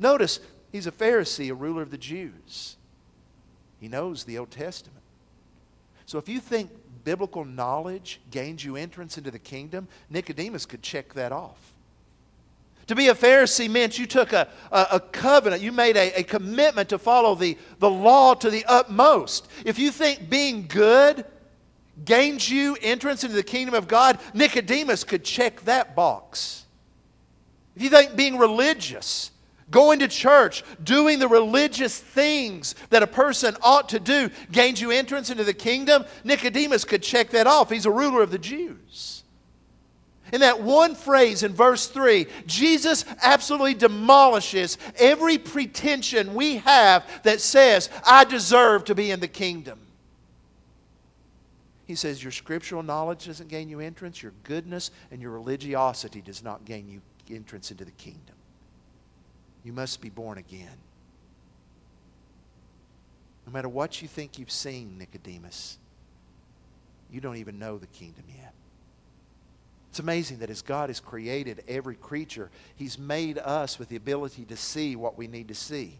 Notice, 0.00 0.40
he's 0.72 0.88
a 0.88 0.92
Pharisee, 0.92 1.50
a 1.50 1.54
ruler 1.54 1.82
of 1.82 1.92
the 1.92 1.98
Jews. 1.98 2.76
He 3.78 3.86
knows 3.86 4.24
the 4.24 4.38
Old 4.38 4.50
Testament. 4.50 5.04
So 6.06 6.18
if 6.18 6.28
you 6.28 6.40
think 6.40 6.70
biblical 7.04 7.44
knowledge 7.44 8.20
gains 8.30 8.64
you 8.64 8.76
entrance 8.76 9.18
into 9.18 9.30
the 9.30 9.38
kingdom, 9.38 9.88
Nicodemus 10.08 10.66
could 10.66 10.82
check 10.82 11.14
that 11.14 11.32
off. 11.32 11.72
To 12.86 12.96
be 12.96 13.08
a 13.08 13.14
Pharisee 13.14 13.70
meant 13.70 13.98
you 13.98 14.06
took 14.06 14.32
a, 14.32 14.48
a, 14.72 14.86
a 14.92 15.00
covenant, 15.00 15.62
you 15.62 15.70
made 15.70 15.96
a, 15.96 16.12
a 16.20 16.22
commitment 16.24 16.88
to 16.88 16.98
follow 16.98 17.36
the, 17.36 17.56
the 17.78 17.88
law 17.88 18.34
to 18.34 18.50
the 18.50 18.64
utmost. 18.66 19.48
If 19.64 19.78
you 19.78 19.92
think 19.92 20.28
being 20.28 20.66
good 20.66 21.24
gains 22.04 22.50
you 22.50 22.76
entrance 22.82 23.22
into 23.22 23.36
the 23.36 23.42
kingdom 23.42 23.74
of 23.74 23.86
God, 23.86 24.18
Nicodemus 24.34 25.04
could 25.04 25.22
check 25.22 25.60
that 25.62 25.94
box. 25.94 26.64
If 27.76 27.82
you 27.82 27.90
think 27.90 28.16
being 28.16 28.38
religious 28.38 29.30
Going 29.70 30.00
to 30.00 30.08
church, 30.08 30.64
doing 30.82 31.18
the 31.18 31.28
religious 31.28 31.98
things 31.98 32.74
that 32.90 33.02
a 33.02 33.06
person 33.06 33.56
ought 33.62 33.90
to 33.90 34.00
do, 34.00 34.30
gains 34.50 34.80
you 34.80 34.90
entrance 34.90 35.30
into 35.30 35.44
the 35.44 35.54
kingdom. 35.54 36.04
Nicodemus 36.24 36.84
could 36.84 37.02
check 37.02 37.30
that 37.30 37.46
off. 37.46 37.70
He's 37.70 37.86
a 37.86 37.90
ruler 37.90 38.22
of 38.22 38.30
the 38.30 38.38
Jews. 38.38 39.22
In 40.32 40.40
that 40.40 40.62
one 40.62 40.94
phrase 40.94 41.42
in 41.42 41.52
verse 41.52 41.88
3, 41.88 42.26
Jesus 42.46 43.04
absolutely 43.22 43.74
demolishes 43.74 44.78
every 44.96 45.38
pretension 45.38 46.34
we 46.34 46.58
have 46.58 47.04
that 47.24 47.40
says, 47.40 47.90
I 48.06 48.24
deserve 48.24 48.84
to 48.84 48.94
be 48.94 49.10
in 49.10 49.20
the 49.20 49.28
kingdom. 49.28 49.78
He 51.86 51.96
says, 51.96 52.22
Your 52.22 52.30
scriptural 52.30 52.84
knowledge 52.84 53.26
doesn't 53.26 53.48
gain 53.48 53.68
you 53.68 53.80
entrance, 53.80 54.22
your 54.22 54.32
goodness 54.44 54.92
and 55.10 55.20
your 55.20 55.32
religiosity 55.32 56.20
does 56.20 56.44
not 56.44 56.64
gain 56.64 56.88
you 56.88 57.00
entrance 57.34 57.72
into 57.72 57.84
the 57.84 57.90
kingdom. 57.92 58.36
You 59.64 59.72
must 59.72 60.00
be 60.00 60.08
born 60.08 60.38
again. 60.38 60.76
No 63.46 63.52
matter 63.52 63.68
what 63.68 64.00
you 64.00 64.08
think 64.08 64.38
you've 64.38 64.50
seen, 64.50 64.96
Nicodemus, 64.98 65.78
you 67.10 67.20
don't 67.20 67.36
even 67.36 67.58
know 67.58 67.78
the 67.78 67.86
kingdom 67.88 68.24
yet. 68.28 68.54
It's 69.90 69.98
amazing 69.98 70.38
that 70.38 70.50
as 70.50 70.62
God 70.62 70.88
has 70.88 71.00
created 71.00 71.64
every 71.66 71.96
creature, 71.96 72.48
He's 72.76 72.98
made 72.98 73.38
us 73.38 73.78
with 73.78 73.88
the 73.88 73.96
ability 73.96 74.44
to 74.46 74.56
see 74.56 74.94
what 74.94 75.18
we 75.18 75.26
need 75.26 75.48
to 75.48 75.54
see. 75.54 75.98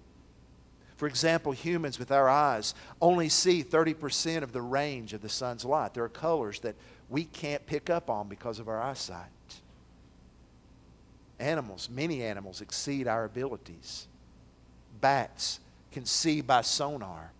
For 0.96 1.08
example, 1.08 1.52
humans 1.52 1.98
with 1.98 2.12
our 2.12 2.28
eyes 2.28 2.74
only 3.00 3.28
see 3.30 3.64
30% 3.64 4.42
of 4.42 4.52
the 4.52 4.62
range 4.62 5.12
of 5.12 5.22
the 5.22 5.28
sun's 5.28 5.64
light. 5.64 5.94
There 5.94 6.04
are 6.04 6.10
colors 6.10 6.60
that 6.60 6.76
we 7.08 7.24
can't 7.24 7.66
pick 7.66 7.90
up 7.90 8.10
on 8.10 8.28
because 8.28 8.60
of 8.60 8.68
our 8.68 8.80
eyesight. 8.80 9.26
Animals, 11.40 11.88
many 11.90 12.22
animals, 12.22 12.60
exceed 12.60 13.08
our 13.08 13.24
abilities. 13.24 14.06
Bats 15.00 15.58
can 15.90 16.04
see 16.04 16.42
by 16.42 16.60
sonar. 16.60 17.32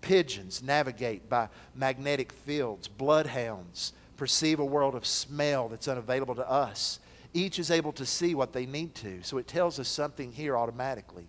Pigeons 0.00 0.62
navigate 0.62 1.28
by 1.28 1.48
magnetic 1.74 2.32
fields. 2.32 2.88
Bloodhounds 2.88 3.92
perceive 4.16 4.58
a 4.58 4.64
world 4.64 4.94
of 4.94 5.06
smell 5.06 5.68
that's 5.68 5.88
unavailable 5.88 6.34
to 6.36 6.50
us. 6.50 6.98
Each 7.34 7.58
is 7.58 7.70
able 7.70 7.92
to 7.92 8.06
see 8.06 8.34
what 8.34 8.54
they 8.54 8.64
need 8.64 8.94
to. 8.96 9.22
So 9.22 9.36
it 9.36 9.46
tells 9.46 9.78
us 9.78 9.88
something 9.88 10.32
here 10.32 10.56
automatically. 10.56 11.26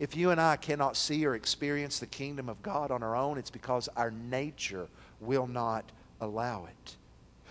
If 0.00 0.16
you 0.16 0.30
and 0.30 0.40
I 0.40 0.56
cannot 0.56 0.96
see 0.96 1.24
or 1.24 1.36
experience 1.36 2.00
the 2.00 2.06
kingdom 2.06 2.48
of 2.48 2.60
God 2.62 2.90
on 2.90 3.04
our 3.04 3.14
own, 3.14 3.38
it's 3.38 3.50
because 3.50 3.88
our 3.96 4.10
nature 4.10 4.88
will 5.20 5.46
not 5.46 5.84
allow 6.20 6.66
it. 6.66 6.96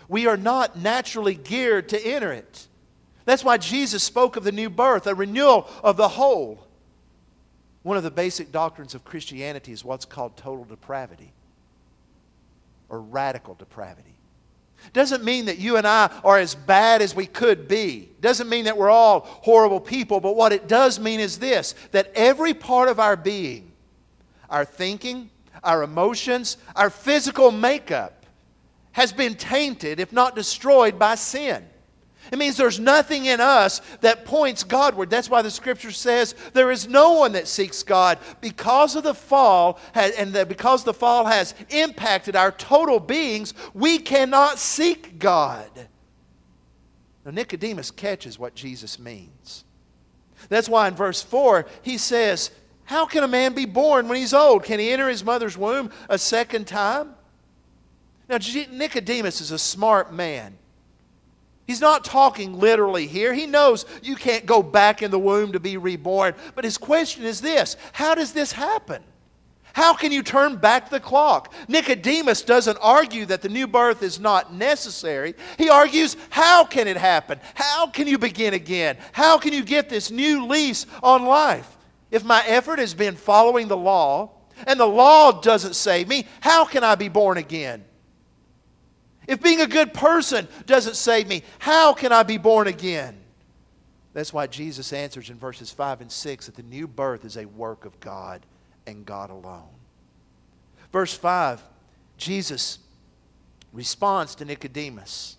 We 0.08 0.26
are 0.26 0.36
not 0.36 0.76
naturally 0.76 1.34
geared 1.34 1.88
to 1.88 2.06
enter 2.06 2.32
it. 2.32 2.66
That's 3.24 3.44
why 3.44 3.56
Jesus 3.56 4.02
spoke 4.02 4.36
of 4.36 4.44
the 4.44 4.52
new 4.52 4.70
birth, 4.70 5.06
a 5.06 5.14
renewal 5.14 5.68
of 5.82 5.96
the 5.96 6.08
whole. 6.08 6.66
One 7.82 7.96
of 7.96 8.02
the 8.02 8.10
basic 8.10 8.52
doctrines 8.52 8.94
of 8.94 9.04
Christianity 9.04 9.72
is 9.72 9.84
what's 9.84 10.04
called 10.04 10.36
total 10.36 10.64
depravity 10.64 11.32
or 12.88 13.00
radical 13.00 13.54
depravity. 13.54 14.14
Doesn't 14.92 15.24
mean 15.24 15.46
that 15.46 15.58
you 15.58 15.76
and 15.76 15.86
I 15.86 16.10
are 16.24 16.38
as 16.38 16.54
bad 16.54 17.02
as 17.02 17.14
we 17.14 17.26
could 17.26 17.68
be. 17.68 18.08
Doesn't 18.20 18.48
mean 18.48 18.64
that 18.64 18.76
we're 18.76 18.90
all 18.90 19.20
horrible 19.20 19.80
people, 19.80 20.20
but 20.20 20.36
what 20.36 20.52
it 20.52 20.66
does 20.66 20.98
mean 20.98 21.20
is 21.20 21.38
this 21.38 21.74
that 21.92 22.10
every 22.14 22.52
part 22.52 22.88
of 22.88 22.98
our 22.98 23.16
being, 23.16 23.70
our 24.50 24.64
thinking, 24.64 25.30
our 25.62 25.82
emotions, 25.82 26.56
our 26.74 26.90
physical 26.90 27.50
makeup, 27.50 28.26
has 28.92 29.12
been 29.12 29.34
tainted, 29.34 30.00
if 30.00 30.12
not 30.12 30.34
destroyed, 30.34 30.98
by 30.98 31.14
sin. 31.14 31.64
It 32.30 32.38
means 32.38 32.56
there's 32.56 32.78
nothing 32.78 33.24
in 33.26 33.40
us 33.40 33.80
that 34.00 34.24
points 34.24 34.62
Godward. 34.62 35.10
That's 35.10 35.28
why 35.28 35.42
the 35.42 35.50
scripture 35.50 35.90
says 35.90 36.34
there 36.52 36.70
is 36.70 36.88
no 36.88 37.14
one 37.14 37.32
that 37.32 37.48
seeks 37.48 37.82
God 37.82 38.18
because 38.40 38.94
of 38.94 39.02
the 39.02 39.14
fall 39.14 39.78
and 39.94 40.32
that 40.34 40.48
because 40.48 40.84
the 40.84 40.94
fall 40.94 41.26
has 41.26 41.54
impacted 41.70 42.36
our 42.36 42.52
total 42.52 43.00
beings, 43.00 43.54
we 43.74 43.98
cannot 43.98 44.58
seek 44.58 45.18
God. 45.18 45.68
Now 47.24 47.32
Nicodemus 47.32 47.90
catches 47.90 48.38
what 48.38 48.54
Jesus 48.54 48.98
means. 48.98 49.64
That's 50.48 50.68
why 50.68 50.88
in 50.88 50.94
verse 50.94 51.22
4 51.22 51.66
he 51.82 51.98
says, 51.98 52.50
"How 52.84 53.04
can 53.04 53.24
a 53.24 53.28
man 53.28 53.52
be 53.52 53.66
born 53.66 54.08
when 54.08 54.16
he's 54.18 54.34
old? 54.34 54.64
Can 54.64 54.78
he 54.78 54.90
enter 54.90 55.08
his 55.08 55.24
mother's 55.24 55.58
womb 55.58 55.90
a 56.08 56.18
second 56.18 56.66
time?" 56.66 57.14
Now 58.28 58.38
Nicodemus 58.38 59.40
is 59.40 59.50
a 59.50 59.58
smart 59.58 60.12
man. 60.12 60.58
He's 61.72 61.80
not 61.80 62.04
talking 62.04 62.60
literally 62.60 63.06
here. 63.06 63.32
He 63.32 63.46
knows 63.46 63.86
you 64.02 64.14
can't 64.14 64.44
go 64.44 64.62
back 64.62 65.00
in 65.00 65.10
the 65.10 65.18
womb 65.18 65.52
to 65.52 65.58
be 65.58 65.78
reborn. 65.78 66.34
But 66.54 66.64
his 66.64 66.76
question 66.76 67.24
is 67.24 67.40
this 67.40 67.78
How 67.94 68.14
does 68.14 68.34
this 68.34 68.52
happen? 68.52 69.02
How 69.72 69.94
can 69.94 70.12
you 70.12 70.22
turn 70.22 70.56
back 70.56 70.90
the 70.90 71.00
clock? 71.00 71.54
Nicodemus 71.68 72.42
doesn't 72.42 72.76
argue 72.82 73.24
that 73.24 73.40
the 73.40 73.48
new 73.48 73.66
birth 73.66 74.02
is 74.02 74.20
not 74.20 74.52
necessary. 74.52 75.32
He 75.56 75.70
argues, 75.70 76.18
How 76.28 76.66
can 76.66 76.86
it 76.88 76.98
happen? 76.98 77.40
How 77.54 77.86
can 77.86 78.06
you 78.06 78.18
begin 78.18 78.52
again? 78.52 78.98
How 79.12 79.38
can 79.38 79.54
you 79.54 79.64
get 79.64 79.88
this 79.88 80.10
new 80.10 80.44
lease 80.44 80.84
on 81.02 81.24
life? 81.24 81.78
If 82.10 82.22
my 82.22 82.44
effort 82.46 82.80
has 82.80 82.92
been 82.92 83.16
following 83.16 83.68
the 83.68 83.78
law, 83.78 84.32
and 84.66 84.78
the 84.78 84.84
law 84.84 85.40
doesn't 85.40 85.74
save 85.74 86.06
me, 86.06 86.26
how 86.42 86.66
can 86.66 86.84
I 86.84 86.96
be 86.96 87.08
born 87.08 87.38
again? 87.38 87.86
If 89.26 89.42
being 89.42 89.60
a 89.60 89.66
good 89.66 89.94
person 89.94 90.48
doesn't 90.66 90.96
save 90.96 91.28
me, 91.28 91.42
how 91.58 91.92
can 91.92 92.12
I 92.12 92.22
be 92.22 92.38
born 92.38 92.66
again? 92.66 93.18
That's 94.14 94.32
why 94.32 94.46
Jesus 94.46 94.92
answers 94.92 95.30
in 95.30 95.38
verses 95.38 95.70
5 95.70 96.02
and 96.02 96.12
6 96.12 96.46
that 96.46 96.54
the 96.54 96.62
new 96.62 96.86
birth 96.86 97.24
is 97.24 97.36
a 97.36 97.46
work 97.46 97.84
of 97.84 97.98
God 98.00 98.44
and 98.86 99.06
God 99.06 99.30
alone. 99.30 99.68
Verse 100.92 101.14
5, 101.14 101.62
Jesus 102.18 102.78
responds 103.72 104.34
to 104.36 104.44
Nicodemus. 104.44 105.36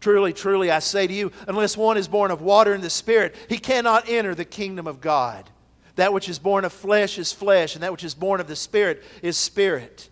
Truly, 0.00 0.32
truly, 0.32 0.70
I 0.70 0.80
say 0.80 1.06
to 1.06 1.12
you, 1.12 1.30
unless 1.46 1.76
one 1.76 1.96
is 1.96 2.08
born 2.08 2.30
of 2.30 2.42
water 2.42 2.72
and 2.72 2.82
the 2.82 2.90
Spirit, 2.90 3.36
he 3.48 3.58
cannot 3.58 4.08
enter 4.08 4.34
the 4.34 4.44
kingdom 4.44 4.86
of 4.86 5.00
God. 5.00 5.48
That 5.96 6.12
which 6.12 6.28
is 6.28 6.38
born 6.38 6.64
of 6.64 6.72
flesh 6.72 7.18
is 7.18 7.32
flesh, 7.32 7.74
and 7.74 7.82
that 7.82 7.92
which 7.92 8.04
is 8.04 8.14
born 8.14 8.40
of 8.40 8.48
the 8.48 8.56
Spirit 8.56 9.04
is 9.22 9.36
spirit. 9.36 10.09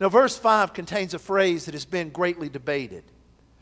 Now, 0.00 0.08
verse 0.08 0.36
5 0.36 0.72
contains 0.72 1.14
a 1.14 1.18
phrase 1.18 1.66
that 1.66 1.74
has 1.74 1.84
been 1.84 2.10
greatly 2.10 2.48
debated. 2.48 3.04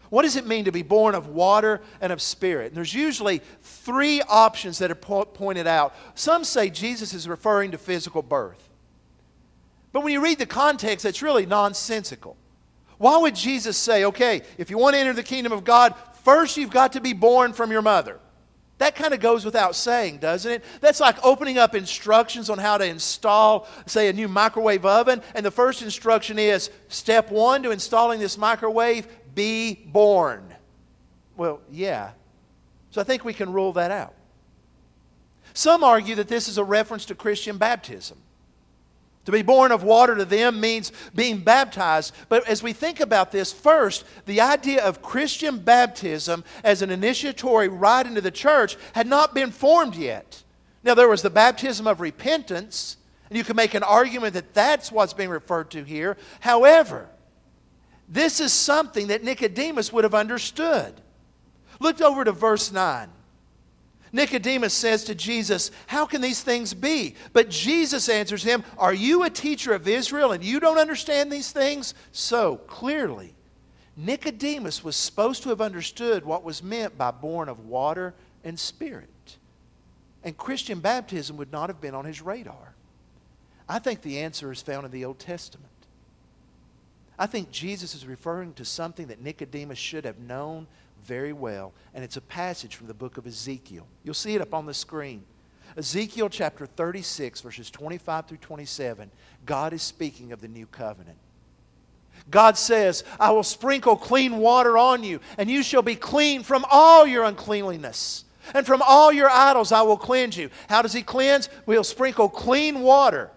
What 0.08 0.22
does 0.22 0.36
it 0.36 0.46
mean 0.46 0.66
to 0.66 0.72
be 0.72 0.82
born 0.82 1.14
of 1.14 1.28
water 1.28 1.80
and 2.00 2.12
of 2.12 2.20
spirit? 2.20 2.68
And 2.68 2.76
there's 2.76 2.92
usually 2.92 3.40
three 3.62 4.20
options 4.22 4.78
that 4.78 4.90
are 4.90 4.94
po- 4.94 5.24
pointed 5.24 5.66
out. 5.66 5.94
Some 6.14 6.44
say 6.44 6.68
Jesus 6.68 7.14
is 7.14 7.26
referring 7.26 7.70
to 7.70 7.78
physical 7.78 8.22
birth. 8.22 8.68
But 9.92 10.02
when 10.02 10.12
you 10.12 10.22
read 10.22 10.38
the 10.38 10.46
context, 10.46 11.04
it's 11.04 11.22
really 11.22 11.46
nonsensical. 11.46 12.36
Why 12.98 13.16
would 13.18 13.34
Jesus 13.34 13.76
say, 13.76 14.04
okay, 14.04 14.42
if 14.58 14.70
you 14.70 14.78
want 14.78 14.94
to 14.94 15.00
enter 15.00 15.12
the 15.12 15.22
kingdom 15.22 15.52
of 15.52 15.64
God, 15.64 15.94
first 16.24 16.56
you've 16.56 16.70
got 16.70 16.92
to 16.92 17.00
be 17.00 17.14
born 17.14 17.52
from 17.52 17.70
your 17.70 17.82
mother? 17.82 18.20
That 18.82 18.96
kind 18.96 19.14
of 19.14 19.20
goes 19.20 19.44
without 19.44 19.76
saying, 19.76 20.18
doesn't 20.18 20.50
it? 20.50 20.64
That's 20.80 20.98
like 20.98 21.24
opening 21.24 21.56
up 21.56 21.76
instructions 21.76 22.50
on 22.50 22.58
how 22.58 22.78
to 22.78 22.84
install, 22.84 23.68
say, 23.86 24.08
a 24.08 24.12
new 24.12 24.26
microwave 24.26 24.84
oven. 24.84 25.22
And 25.36 25.46
the 25.46 25.52
first 25.52 25.82
instruction 25.82 26.36
is 26.36 26.68
step 26.88 27.30
one 27.30 27.62
to 27.62 27.70
installing 27.70 28.18
this 28.18 28.36
microwave 28.36 29.06
be 29.36 29.74
born. 29.86 30.52
Well, 31.36 31.60
yeah. 31.70 32.10
So 32.90 33.00
I 33.00 33.04
think 33.04 33.24
we 33.24 33.32
can 33.32 33.52
rule 33.52 33.72
that 33.74 33.92
out. 33.92 34.14
Some 35.54 35.84
argue 35.84 36.16
that 36.16 36.26
this 36.26 36.48
is 36.48 36.58
a 36.58 36.64
reference 36.64 37.04
to 37.04 37.14
Christian 37.14 37.58
baptism. 37.58 38.18
To 39.24 39.32
be 39.32 39.42
born 39.42 39.70
of 39.70 39.84
water 39.84 40.16
to 40.16 40.24
them 40.24 40.60
means 40.60 40.90
being 41.14 41.38
baptized. 41.38 42.12
But 42.28 42.48
as 42.48 42.62
we 42.62 42.72
think 42.72 42.98
about 42.98 43.30
this, 43.30 43.52
first, 43.52 44.04
the 44.26 44.40
idea 44.40 44.84
of 44.84 45.02
Christian 45.02 45.58
baptism 45.58 46.42
as 46.64 46.82
an 46.82 46.90
initiatory 46.90 47.68
rite 47.68 48.06
into 48.06 48.20
the 48.20 48.32
church 48.32 48.76
had 48.94 49.06
not 49.06 49.32
been 49.32 49.52
formed 49.52 49.94
yet. 49.94 50.42
Now, 50.82 50.94
there 50.94 51.08
was 51.08 51.22
the 51.22 51.30
baptism 51.30 51.86
of 51.86 52.00
repentance, 52.00 52.96
and 53.28 53.36
you 53.38 53.44
can 53.44 53.54
make 53.54 53.74
an 53.74 53.84
argument 53.84 54.34
that 54.34 54.54
that's 54.54 54.90
what's 54.90 55.12
being 55.12 55.30
referred 55.30 55.70
to 55.70 55.84
here. 55.84 56.16
However, 56.40 57.08
this 58.08 58.40
is 58.40 58.52
something 58.52 59.06
that 59.06 59.22
Nicodemus 59.22 59.92
would 59.92 60.02
have 60.02 60.14
understood. 60.14 61.00
Look 61.78 62.00
over 62.00 62.24
to 62.24 62.32
verse 62.32 62.72
9. 62.72 63.08
Nicodemus 64.12 64.74
says 64.74 65.04
to 65.04 65.14
Jesus, 65.14 65.70
How 65.86 66.04
can 66.04 66.20
these 66.20 66.42
things 66.42 66.74
be? 66.74 67.14
But 67.32 67.48
Jesus 67.48 68.08
answers 68.08 68.42
him, 68.42 68.62
Are 68.76 68.92
you 68.92 69.22
a 69.22 69.30
teacher 69.30 69.72
of 69.72 69.88
Israel 69.88 70.32
and 70.32 70.44
you 70.44 70.60
don't 70.60 70.78
understand 70.78 71.32
these 71.32 71.50
things? 71.50 71.94
So 72.12 72.58
clearly, 72.58 73.34
Nicodemus 73.96 74.84
was 74.84 74.96
supposed 74.96 75.42
to 75.42 75.48
have 75.48 75.62
understood 75.62 76.24
what 76.24 76.44
was 76.44 76.62
meant 76.62 76.98
by 76.98 77.10
born 77.10 77.48
of 77.48 77.66
water 77.66 78.14
and 78.44 78.58
spirit. 78.58 79.08
And 80.24 80.36
Christian 80.36 80.80
baptism 80.80 81.36
would 81.38 81.50
not 81.50 81.70
have 81.70 81.80
been 81.80 81.94
on 81.94 82.04
his 82.04 82.20
radar. 82.20 82.74
I 83.68 83.78
think 83.78 84.02
the 84.02 84.20
answer 84.20 84.52
is 84.52 84.60
found 84.60 84.84
in 84.84 84.92
the 84.92 85.04
Old 85.04 85.18
Testament. 85.18 85.68
I 87.18 87.26
think 87.26 87.50
Jesus 87.50 87.94
is 87.94 88.06
referring 88.06 88.52
to 88.54 88.64
something 88.64 89.06
that 89.06 89.22
Nicodemus 89.22 89.78
should 89.78 90.04
have 90.04 90.18
known 90.18 90.66
very 91.04 91.32
well, 91.32 91.72
and 91.94 92.04
it's 92.04 92.16
a 92.16 92.22
passage 92.22 92.76
from 92.76 92.86
the 92.86 92.94
book 92.94 93.16
of 93.18 93.26
Ezekiel. 93.26 93.86
You'll 94.04 94.14
see 94.14 94.34
it 94.34 94.40
up 94.40 94.54
on 94.54 94.66
the 94.66 94.74
screen. 94.74 95.24
Ezekiel 95.76 96.28
chapter 96.28 96.66
36, 96.66 97.40
verses 97.40 97.70
25 97.70 98.26
through 98.26 98.36
27, 98.38 99.10
God 99.46 99.72
is 99.72 99.82
speaking 99.82 100.32
of 100.32 100.40
the 100.40 100.48
new 100.48 100.66
covenant. 100.66 101.16
God 102.30 102.56
says, 102.56 103.04
I 103.18 103.30
will 103.30 103.42
sprinkle 103.42 103.96
clean 103.96 104.38
water 104.38 104.76
on 104.76 105.02
you, 105.02 105.20
and 105.38 105.50
you 105.50 105.62
shall 105.62 105.82
be 105.82 105.96
clean 105.96 106.42
from 106.42 106.64
all 106.70 107.06
your 107.06 107.24
uncleanliness. 107.24 108.24
And 108.54 108.66
from 108.66 108.82
all 108.82 109.12
your 109.12 109.30
idols 109.30 109.70
I 109.72 109.82
will 109.82 109.96
cleanse 109.96 110.36
you. 110.36 110.50
How 110.68 110.82
does 110.82 110.92
He 110.92 111.02
cleanse? 111.02 111.48
We'll 111.64 111.84
sprinkle 111.84 112.28
clean 112.28 112.80
water 112.80 113.30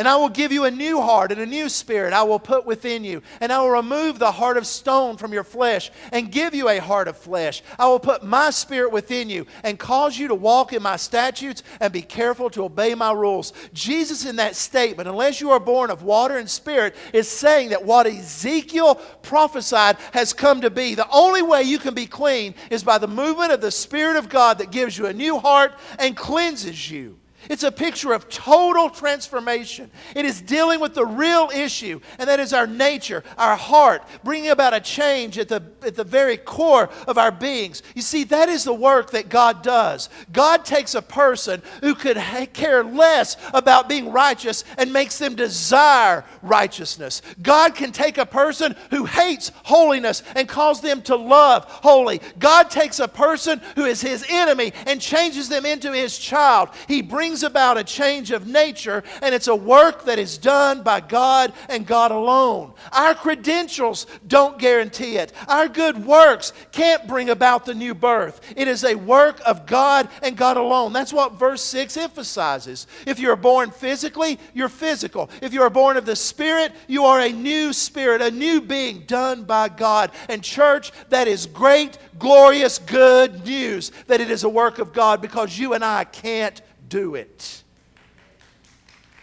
And 0.00 0.08
I 0.08 0.16
will 0.16 0.30
give 0.30 0.50
you 0.50 0.64
a 0.64 0.70
new 0.70 0.98
heart 1.02 1.30
and 1.30 1.42
a 1.42 1.46
new 1.46 1.68
spirit 1.68 2.14
I 2.14 2.22
will 2.22 2.38
put 2.38 2.64
within 2.64 3.04
you. 3.04 3.20
And 3.42 3.52
I 3.52 3.60
will 3.60 3.68
remove 3.68 4.18
the 4.18 4.32
heart 4.32 4.56
of 4.56 4.66
stone 4.66 5.18
from 5.18 5.34
your 5.34 5.44
flesh 5.44 5.90
and 6.10 6.32
give 6.32 6.54
you 6.54 6.70
a 6.70 6.78
heart 6.78 7.06
of 7.06 7.18
flesh. 7.18 7.62
I 7.78 7.86
will 7.86 7.98
put 7.98 8.24
my 8.24 8.48
spirit 8.48 8.92
within 8.92 9.28
you 9.28 9.46
and 9.62 9.78
cause 9.78 10.16
you 10.16 10.28
to 10.28 10.34
walk 10.34 10.72
in 10.72 10.82
my 10.82 10.96
statutes 10.96 11.62
and 11.80 11.92
be 11.92 12.00
careful 12.00 12.48
to 12.48 12.64
obey 12.64 12.94
my 12.94 13.12
rules. 13.12 13.52
Jesus, 13.74 14.24
in 14.24 14.36
that 14.36 14.56
statement, 14.56 15.06
unless 15.06 15.38
you 15.38 15.50
are 15.50 15.60
born 15.60 15.90
of 15.90 16.02
water 16.02 16.38
and 16.38 16.48
spirit, 16.48 16.96
is 17.12 17.28
saying 17.28 17.68
that 17.68 17.84
what 17.84 18.06
Ezekiel 18.06 18.94
prophesied 19.20 19.98
has 20.14 20.32
come 20.32 20.62
to 20.62 20.70
be. 20.70 20.94
The 20.94 21.10
only 21.10 21.42
way 21.42 21.64
you 21.64 21.78
can 21.78 21.92
be 21.92 22.06
clean 22.06 22.54
is 22.70 22.82
by 22.82 22.96
the 22.96 23.06
movement 23.06 23.52
of 23.52 23.60
the 23.60 23.70
Spirit 23.70 24.16
of 24.16 24.30
God 24.30 24.56
that 24.60 24.70
gives 24.70 24.96
you 24.96 25.08
a 25.08 25.12
new 25.12 25.38
heart 25.38 25.74
and 25.98 26.16
cleanses 26.16 26.90
you. 26.90 27.19
It's 27.48 27.62
a 27.62 27.72
picture 27.72 28.12
of 28.12 28.28
total 28.28 28.90
transformation. 28.90 29.90
It 30.14 30.24
is 30.24 30.40
dealing 30.40 30.80
with 30.80 30.94
the 30.94 31.06
real 31.06 31.50
issue, 31.54 32.00
and 32.18 32.28
that 32.28 32.40
is 32.40 32.52
our 32.52 32.66
nature, 32.66 33.24
our 33.38 33.56
heart, 33.56 34.02
bringing 34.22 34.50
about 34.50 34.74
a 34.74 34.80
change 34.80 35.38
at 35.38 35.48
the, 35.48 35.62
at 35.82 35.94
the 35.94 36.04
very 36.04 36.36
core 36.36 36.90
of 37.08 37.16
our 37.16 37.30
beings. 37.30 37.82
You 37.94 38.02
see, 38.02 38.24
that 38.24 38.48
is 38.48 38.64
the 38.64 38.74
work 38.74 39.12
that 39.12 39.28
God 39.28 39.62
does. 39.62 40.10
God 40.32 40.64
takes 40.64 40.94
a 40.94 41.02
person 41.02 41.62
who 41.80 41.94
could 41.94 42.16
ha- 42.16 42.46
care 42.52 42.84
less 42.84 43.36
about 43.54 43.88
being 43.88 44.12
righteous 44.12 44.64
and 44.76 44.92
makes 44.92 45.18
them 45.18 45.34
desire 45.34 46.24
righteousness. 46.42 47.22
God 47.40 47.74
can 47.74 47.92
take 47.92 48.18
a 48.18 48.26
person 48.26 48.74
who 48.90 49.04
hates 49.04 49.52
holiness 49.64 50.22
and 50.34 50.48
cause 50.48 50.80
them 50.80 51.02
to 51.02 51.16
love 51.16 51.64
holy. 51.64 52.20
God 52.38 52.70
takes 52.70 52.98
a 52.98 53.08
person 53.08 53.60
who 53.76 53.84
is 53.84 54.00
his 54.00 54.24
enemy 54.28 54.72
and 54.86 55.00
changes 55.00 55.48
them 55.48 55.64
into 55.64 55.92
his 55.92 56.18
child. 56.18 56.70
He 56.88 57.02
brings 57.02 57.29
brings 57.30 57.44
about 57.44 57.78
a 57.78 57.84
change 57.84 58.32
of 58.32 58.48
nature, 58.48 59.04
and 59.22 59.32
it's 59.32 59.46
a 59.46 59.54
work 59.54 60.04
that 60.04 60.18
is 60.18 60.36
done 60.36 60.82
by 60.82 60.98
God 60.98 61.52
and 61.68 61.86
God 61.86 62.10
alone. 62.10 62.72
Our 62.90 63.14
credentials 63.14 64.08
don't 64.26 64.58
guarantee 64.58 65.16
it, 65.16 65.32
our 65.46 65.68
good 65.68 66.04
works 66.04 66.52
can't 66.72 67.06
bring 67.06 67.30
about 67.30 67.66
the 67.66 67.74
new 67.74 67.94
birth. 67.94 68.40
It 68.56 68.66
is 68.66 68.82
a 68.82 68.96
work 68.96 69.40
of 69.46 69.64
God 69.64 70.08
and 70.24 70.36
God 70.36 70.56
alone. 70.56 70.92
That's 70.92 71.12
what 71.12 71.38
verse 71.38 71.62
6 71.62 71.96
emphasizes. 71.96 72.88
If 73.06 73.20
you 73.20 73.30
are 73.30 73.36
born 73.36 73.70
physically, 73.70 74.40
you're 74.52 74.68
physical. 74.68 75.30
If 75.40 75.54
you 75.54 75.62
are 75.62 75.70
born 75.70 75.96
of 75.96 76.06
the 76.06 76.16
Spirit, 76.16 76.72
you 76.88 77.04
are 77.04 77.20
a 77.20 77.30
new 77.30 77.72
spirit, 77.72 78.22
a 78.22 78.32
new 78.32 78.60
being 78.60 79.04
done 79.06 79.44
by 79.44 79.68
God. 79.68 80.10
And, 80.28 80.42
church, 80.42 80.90
that 81.10 81.28
is 81.28 81.46
great, 81.46 81.96
glorious, 82.18 82.80
good 82.80 83.44
news 83.46 83.92
that 84.08 84.20
it 84.20 84.32
is 84.32 84.42
a 84.42 84.48
work 84.48 84.80
of 84.80 84.92
God 84.92 85.22
because 85.22 85.56
you 85.56 85.74
and 85.74 85.84
I 85.84 86.02
can't 86.02 86.60
do 86.90 87.14
it. 87.14 87.62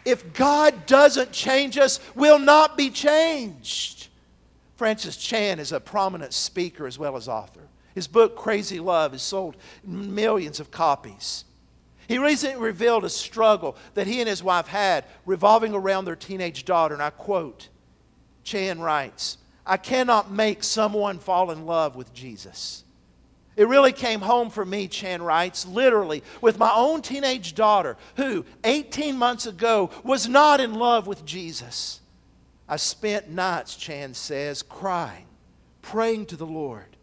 If 0.04 0.34
God 0.34 0.88
doesn't 0.88 1.32
change 1.32 1.78
us, 1.78 2.00
we'll 2.16 2.40
not 2.40 2.76
be 2.78 2.90
changed. 2.90 4.08
Francis 4.76 5.18
Chan 5.18 5.60
is 5.60 5.72
a 5.72 5.80
prominent 5.80 6.34
speaker 6.34 6.88
as 6.88 6.98
well 6.98 7.16
as 7.16 7.28
author. 7.28 7.68
His 7.94 8.08
book, 8.08 8.36
Crazy 8.36 8.80
Love, 8.80 9.12
has 9.12 9.22
sold 9.22 9.58
millions 9.84 10.60
of 10.60 10.72
copies. 10.72 11.44
He 12.08 12.20
recently 12.20 12.62
revealed 12.62 13.04
a 13.04 13.10
struggle 13.10 13.76
that 13.96 14.08
he 14.08 14.20
and 14.22 14.30
his 14.30 14.42
wife 14.42 14.68
had 14.68 15.04
revolving 15.26 15.74
around 15.74 16.06
their 16.06 16.16
teenage 16.16 16.64
daughter, 16.64 16.94
and 16.94 17.04
I 17.04 17.10
quote 17.10 17.70
Chan 18.44 18.80
writes, 18.80 19.38
I 19.66 19.76
cannot 19.76 20.32
make 20.32 20.64
someone 20.64 21.20
fall 21.20 21.52
in 21.52 21.66
love 21.66 21.98
with 21.98 22.14
Jesus. 22.14 22.86
It 23.58 23.68
really 23.68 23.92
came 23.92 24.22
home 24.22 24.52
for 24.52 24.64
me, 24.64 24.88
Chan 24.88 25.20
writes, 25.24 25.66
literally, 25.66 26.24
with 26.42 26.60
my 26.60 26.72
own 26.74 27.02
teenage 27.02 27.56
daughter, 27.56 27.98
who 28.16 28.46
18 28.64 29.18
months 29.18 29.48
ago 29.48 29.90
was 30.04 30.30
not 30.30 30.62
in 30.62 30.76
love 30.76 31.08
with 31.08 31.26
Jesus. 31.26 32.00
I 32.70 32.76
spent 32.76 33.30
nights, 33.30 33.76
Chan 33.76 34.14
says, 34.14 34.62
crying, 34.62 35.26
praying 35.82 36.28
to 36.28 36.36
the 36.36 36.46
Lord. 36.46 36.98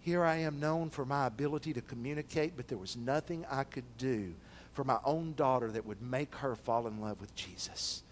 Here 0.00 0.22
I 0.22 0.36
am 0.36 0.60
known 0.60 0.88
for 0.88 1.04
my 1.04 1.26
ability 1.26 1.72
to 1.72 1.80
communicate, 1.80 2.56
but 2.56 2.68
there 2.68 2.78
was 2.78 2.96
nothing 2.96 3.44
I 3.50 3.64
could 3.64 3.98
do 3.98 4.34
for 4.72 4.84
my 4.84 4.98
own 5.04 5.34
daughter 5.34 5.72
that 5.72 5.84
would 5.84 6.00
make 6.00 6.32
her 6.36 6.54
fall 6.54 6.86
in 6.86 7.00
love 7.00 7.20
with 7.20 7.34
Jesus. 7.34 8.04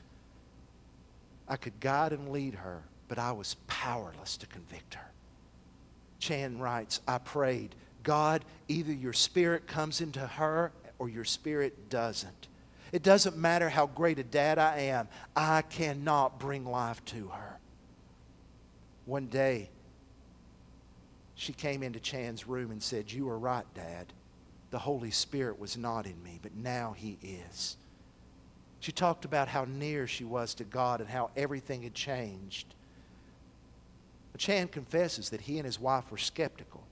I 1.46 1.54
could 1.54 1.78
guide 1.78 2.12
and 2.12 2.30
lead 2.30 2.54
her, 2.54 2.82
but 3.06 3.20
I 3.20 3.30
was 3.30 3.54
powerless 3.68 4.36
to 4.38 4.46
convict 4.48 4.94
her. 4.94 5.12
Chan 6.22 6.56
writes, 6.60 7.00
I 7.06 7.18
prayed, 7.18 7.74
God, 8.04 8.44
either 8.68 8.92
your 8.92 9.12
spirit 9.12 9.66
comes 9.66 10.00
into 10.00 10.20
her 10.20 10.70
or 11.00 11.08
your 11.08 11.24
spirit 11.24 11.90
doesn't. 11.90 12.46
It 12.92 13.02
doesn't 13.02 13.36
matter 13.36 13.68
how 13.68 13.88
great 13.88 14.20
a 14.20 14.22
dad 14.22 14.56
I 14.56 14.78
am, 14.82 15.08
I 15.34 15.62
cannot 15.62 16.38
bring 16.38 16.64
life 16.64 17.04
to 17.06 17.28
her. 17.28 17.58
One 19.04 19.26
day, 19.26 19.68
she 21.34 21.52
came 21.52 21.82
into 21.82 21.98
Chan's 21.98 22.46
room 22.46 22.70
and 22.70 22.80
said, 22.80 23.10
You 23.10 23.26
were 23.26 23.38
right, 23.38 23.66
Dad. 23.74 24.12
The 24.70 24.78
Holy 24.78 25.10
Spirit 25.10 25.58
was 25.58 25.76
not 25.76 26.06
in 26.06 26.22
me, 26.22 26.38
but 26.40 26.54
now 26.54 26.94
He 26.96 27.18
is. 27.20 27.76
She 28.78 28.92
talked 28.92 29.24
about 29.24 29.48
how 29.48 29.64
near 29.64 30.06
she 30.06 30.24
was 30.24 30.54
to 30.54 30.64
God 30.64 31.00
and 31.00 31.10
how 31.10 31.30
everything 31.36 31.82
had 31.82 31.94
changed. 31.94 32.74
Chan 34.38 34.68
confesses 34.68 35.30
that 35.30 35.42
he 35.42 35.58
and 35.58 35.66
his 35.66 35.78
wife 35.78 36.10
were 36.10 36.18
skeptical. 36.18 36.82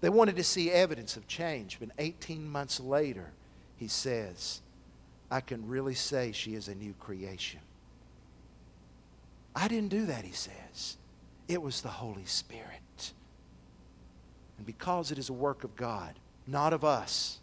They 0.00 0.08
wanted 0.08 0.36
to 0.36 0.44
see 0.44 0.70
evidence 0.70 1.16
of 1.16 1.26
change, 1.26 1.78
but 1.80 1.90
18 1.98 2.48
months 2.48 2.80
later, 2.80 3.30
he 3.76 3.88
says, 3.88 4.60
I 5.30 5.40
can 5.40 5.66
really 5.66 5.94
say 5.94 6.32
she 6.32 6.54
is 6.54 6.68
a 6.68 6.74
new 6.74 6.94
creation. 7.00 7.60
I 9.56 9.68
didn't 9.68 9.88
do 9.88 10.06
that, 10.06 10.24
he 10.24 10.32
says. 10.32 10.96
It 11.48 11.62
was 11.62 11.80
the 11.80 11.88
Holy 11.88 12.24
Spirit. 12.24 13.12
And 14.58 14.66
because 14.66 15.10
it 15.10 15.18
is 15.18 15.28
a 15.28 15.32
work 15.32 15.64
of 15.64 15.76
God, 15.76 16.18
not 16.46 16.72
of 16.72 16.84
us, 16.84 17.38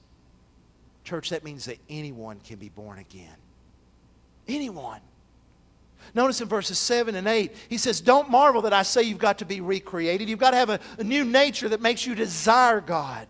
church, 1.04 1.30
that 1.30 1.44
means 1.44 1.66
that 1.66 1.78
anyone 1.90 2.40
can 2.40 2.58
be 2.58 2.70
born 2.70 3.00
again. 3.00 3.38
Anyone. 4.48 5.02
Notice 6.14 6.42
in 6.42 6.48
verses 6.48 6.78
7 6.78 7.16
and 7.16 7.28
8, 7.28 7.56
he 7.70 7.78
says, 7.78 8.02
Don't 8.02 8.30
marvel 8.30 8.62
that 8.64 8.74
I 8.74 8.84
say 8.84 9.04
you've 9.04 9.18
got 9.18 9.38
to 9.40 9.46
be 9.46 9.62
recreated. 9.62 10.30
You've 10.30 10.40
got 10.40 10.52
to 10.52 10.58
have 10.58 10.70
a, 10.70 10.80
a, 10.98 11.04
new 11.04 11.24
nature 11.24 11.70
that 11.70 11.82
makes 11.82 12.06
you 12.06 12.16
desire 12.16 12.82
God, 12.82 13.28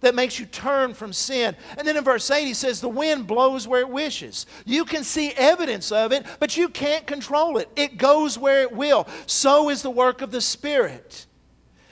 that 0.00 0.14
makes 0.14 0.38
you 0.38 0.46
turn 0.46 0.94
from 0.94 1.12
sin. 1.12 1.56
And 1.78 1.86
then 1.86 1.96
in 1.96 2.04
verse 2.04 2.30
8, 2.30 2.44
he 2.44 2.54
says, 2.54 2.80
The 2.80 2.88
wind 2.88 3.26
blows 3.26 3.68
where 3.68 3.80
it 3.80 3.88
wishes. 3.88 4.46
You 4.64 4.84
can 4.84 5.04
see 5.04 5.30
evidence 5.32 5.92
of 5.92 6.12
it, 6.12 6.26
but 6.40 6.56
you 6.56 6.68
can't 6.68 7.06
control 7.06 7.58
it. 7.58 7.68
It 7.76 7.96
goes 7.96 8.38
where 8.38 8.62
it 8.62 8.72
will. 8.72 9.06
So 9.26 9.70
is 9.70 9.82
the 9.82 9.90
work 9.90 10.22
of 10.22 10.30
the 10.30 10.40
Spirit. 10.40 11.25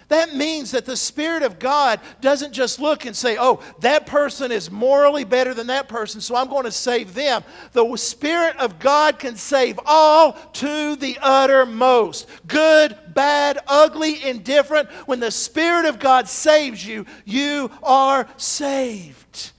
That 0.08 0.34
means 0.34 0.70
that 0.72 0.84
the 0.84 0.96
Spirit 0.96 1.42
of 1.42 1.58
God 1.58 2.00
doesn't 2.20 2.52
just 2.52 2.78
look 2.78 3.06
and 3.06 3.16
say, 3.16 3.36
oh, 3.38 3.60
that 3.80 4.06
person 4.06 4.52
is 4.52 4.70
morally 4.70 5.24
better 5.24 5.54
than 5.54 5.68
that 5.68 5.88
person, 5.88 6.20
so 6.20 6.36
I'm 6.36 6.48
going 6.48 6.64
to 6.64 6.72
save 6.72 7.14
them. 7.14 7.42
The 7.72 7.96
Spirit 7.96 8.56
of 8.58 8.78
God 8.78 9.18
can 9.18 9.36
save 9.36 9.80
all 9.86 10.32
to 10.32 10.96
the 10.96 11.18
uttermost 11.20 12.28
good, 12.46 12.96
bad, 13.14 13.58
ugly, 13.66 14.22
indifferent. 14.24 14.90
When 15.06 15.20
the 15.20 15.30
Spirit 15.30 15.86
of 15.86 15.98
God 15.98 16.28
saves 16.28 16.86
you, 16.86 17.06
you 17.24 17.70
are 17.82 18.28
saved. 18.36 19.52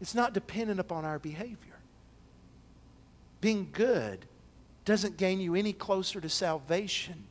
It's 0.00 0.14
not 0.14 0.32
dependent 0.32 0.80
upon 0.80 1.04
our 1.04 1.18
behavior. 1.18 1.56
Being 3.40 3.68
good 3.72 4.26
doesn't 4.84 5.16
gain 5.16 5.40
you 5.40 5.54
any 5.54 5.72
closer 5.72 6.20
to 6.20 6.28
salvation 6.28 7.24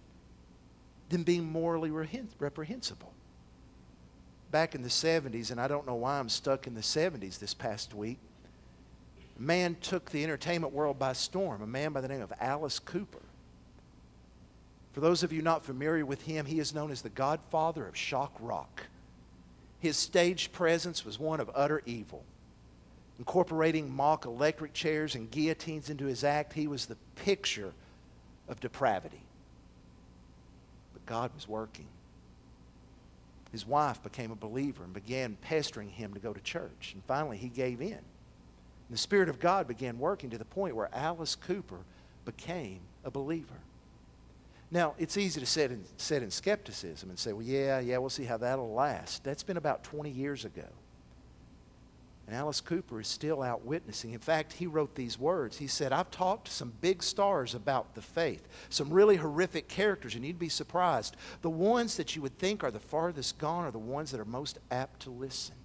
than 1.10 1.24
being 1.24 1.44
morally 1.44 1.92
reprehensible. 1.92 3.12
Back 4.52 4.76
in 4.76 4.82
the 4.82 4.90
70s, 4.90 5.52
and 5.52 5.60
I 5.60 5.68
don't 5.68 5.86
know 5.86 5.96
why 5.96 6.20
I'm 6.20 6.30
stuck 6.30 6.68
in 6.68 6.74
the 6.74 6.82
70s 6.82 7.40
this 7.40 7.54
past 7.54 7.94
week, 7.94 8.18
a 9.38 9.42
man 9.42 9.76
took 9.82 10.10
the 10.10 10.24
entertainment 10.24 10.74
world 10.74 10.98
by 10.98 11.14
storm, 11.14 11.62
a 11.62 11.68
man 11.68 11.94
by 11.94 12.02
the 12.02 12.08
name 12.08 12.22
of 12.22 12.34
Alice 12.40 12.80
Cooper. 12.80 13.22
For 14.92 15.02
those 15.02 15.24
of 15.24 15.32
you 15.32 15.42
not 15.42 15.64
familiar 15.64 16.06
with 16.06 16.24
him, 16.24 16.46
he 16.46 16.60
is 16.60 16.74
known 16.74 16.92
as 16.92 17.02
the 17.02 17.10
godfather 17.10 17.88
of 17.88 17.96
shock 17.96 18.34
rock. 18.40 18.88
His 19.80 19.98
stage 19.98 20.52
presence 20.52 21.06
was 21.06 21.20
one 21.20 21.40
of 21.40 21.50
utter 21.56 21.82
evil. 21.86 22.24
Incorporating 23.18 23.94
mock 23.94 24.26
electric 24.26 24.74
chairs 24.74 25.16
and 25.16 25.30
guillotines 25.30 25.90
into 25.90 26.06
his 26.06 26.24
act, 26.24 26.54
he 26.54 26.68
was 26.68 26.86
the 26.86 26.98
picture 27.16 27.72
of 28.48 28.60
depravity. 28.60 29.22
God 31.10 31.32
was 31.34 31.48
working. 31.48 31.88
His 33.52 33.66
wife 33.66 34.02
became 34.04 34.30
a 34.30 34.36
believer 34.36 34.84
and 34.84 34.94
began 34.94 35.36
pestering 35.42 35.90
him 35.90 36.14
to 36.14 36.20
go 36.20 36.34
to 36.34 36.40
church. 36.42 36.92
And 36.94 37.04
finally, 37.06 37.38
he 37.38 37.50
gave 37.50 37.82
in. 37.82 37.94
And 37.94 37.98
the 38.92 38.98
Spirit 38.98 39.28
of 39.28 39.40
God 39.40 39.68
began 39.68 39.98
working 39.98 40.30
to 40.30 40.38
the 40.38 40.46
point 40.46 40.76
where 40.76 40.90
Alice 40.94 41.36
Cooper 41.36 41.80
became 42.26 42.82
a 43.04 43.10
believer. 43.10 43.56
Now, 44.70 44.94
it's 45.00 45.18
easy 45.18 45.44
to 45.44 45.64
in, 45.72 45.84
set 45.98 46.22
in 46.22 46.30
skepticism 46.30 47.10
and 47.10 47.18
say, 47.18 47.34
well, 47.34 47.42
yeah, 47.42 47.80
yeah, 47.80 47.98
we'll 47.98 48.12
see 48.12 48.26
how 48.26 48.38
that'll 48.38 48.72
last. 48.72 49.24
That's 49.24 49.42
been 49.42 49.58
about 49.58 49.84
20 49.84 50.12
years 50.12 50.46
ago. 50.46 50.68
And 52.30 52.38
Alice 52.38 52.62
Cooper 52.62 53.02
is 53.02 53.08
still 53.08 53.42
out 53.42 53.66
witnessing. 53.66 54.12
In 54.14 54.20
fact, 54.20 54.54
he 54.54 54.68
wrote 54.68 54.94
these 54.94 55.18
words. 55.18 55.58
He 55.58 55.66
said, 55.66 55.92
I've 55.92 56.12
talked 56.12 56.46
to 56.46 56.54
some 56.54 56.72
big 56.80 57.02
stars 57.02 57.56
about 57.56 57.96
the 57.96 58.04
faith, 58.04 58.48
some 58.70 58.92
really 58.92 59.16
horrific 59.16 59.68
characters, 59.68 60.14
and 60.14 60.24
you'd 60.24 60.38
be 60.38 60.48
surprised. 60.48 61.16
The 61.42 61.50
ones 61.50 61.98
that 61.98 62.16
you 62.16 62.22
would 62.22 62.38
think 62.38 62.64
are 62.64 62.70
the 62.70 62.80
farthest 62.80 63.40
gone 63.40 63.66
are 63.66 63.72
the 63.72 63.80
ones 63.80 64.12
that 64.12 64.20
are 64.20 64.26
most 64.26 64.60
apt 64.70 65.00
to 65.02 65.10
listen. 65.10 65.56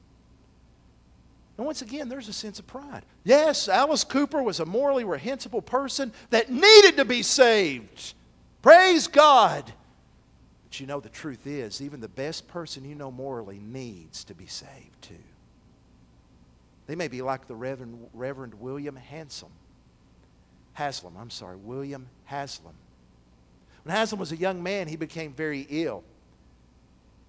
And 1.58 1.66
once 1.66 1.82
again, 1.82 2.08
there's 2.08 2.28
a 2.28 2.32
sense 2.32 2.58
of 2.58 2.66
pride. 2.66 3.02
Yes, 3.24 3.68
Alice 3.68 4.02
Cooper 4.02 4.42
was 4.42 4.58
a 4.58 4.64
morally 4.64 5.04
reprehensible 5.04 5.60
person 5.60 6.14
that 6.30 6.50
needed 6.50 6.96
to 6.96 7.04
be 7.04 7.22
saved. 7.22 8.14
Praise 8.62 9.06
God. 9.06 9.70
But 10.64 10.80
you 10.80 10.86
know, 10.86 11.00
the 11.00 11.10
truth 11.10 11.46
is, 11.46 11.82
even 11.82 12.00
the 12.00 12.08
best 12.08 12.48
person 12.48 12.86
you 12.86 12.94
know 12.94 13.10
morally 13.10 13.58
needs 13.58 14.24
to 14.24 14.34
be 14.34 14.46
saved 14.46 15.02
too. 15.02 15.14
They 16.86 16.94
may 16.94 17.08
be 17.08 17.22
like 17.22 17.46
the 17.46 17.54
Reverend, 17.54 18.08
Reverend 18.12 18.54
William 18.54 18.96
Hansom. 18.96 19.50
Haslam, 20.74 21.14
I'm 21.18 21.30
sorry, 21.30 21.56
William 21.56 22.08
Haslam. 22.24 22.74
When 23.84 23.94
Haslam 23.94 24.18
was 24.18 24.32
a 24.32 24.36
young 24.36 24.62
man, 24.62 24.88
he 24.88 24.96
became 24.96 25.32
very 25.32 25.66
ill. 25.70 26.02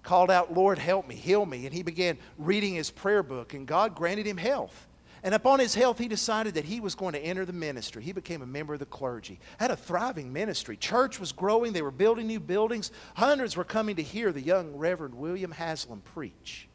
Called 0.02 0.30
out, 0.30 0.54
Lord, 0.54 0.78
help 0.78 1.08
me, 1.08 1.14
heal 1.14 1.44
me. 1.44 1.66
And 1.66 1.74
he 1.74 1.82
began 1.82 2.18
reading 2.38 2.74
his 2.74 2.90
prayer 2.90 3.22
book, 3.22 3.54
and 3.54 3.66
God 3.66 3.94
granted 3.94 4.26
him 4.26 4.36
health. 4.36 4.86
And 5.22 5.34
upon 5.34 5.58
his 5.58 5.74
health, 5.74 5.98
he 5.98 6.06
decided 6.06 6.54
that 6.54 6.64
he 6.64 6.78
was 6.78 6.94
going 6.94 7.14
to 7.14 7.18
enter 7.18 7.44
the 7.44 7.52
ministry. 7.52 8.02
He 8.02 8.12
became 8.12 8.42
a 8.42 8.46
member 8.46 8.74
of 8.74 8.78
the 8.78 8.86
clergy. 8.86 9.40
Had 9.58 9.70
a 9.70 9.76
thriving 9.76 10.32
ministry. 10.32 10.76
Church 10.76 11.18
was 11.18 11.32
growing. 11.32 11.72
They 11.72 11.82
were 11.82 11.90
building 11.90 12.26
new 12.26 12.38
buildings. 12.38 12.92
Hundreds 13.14 13.56
were 13.56 13.64
coming 13.64 13.96
to 13.96 14.02
hear 14.02 14.30
the 14.30 14.40
young 14.40 14.76
Reverend 14.76 15.14
William 15.14 15.50
Haslam 15.50 16.02
preach. 16.02 16.68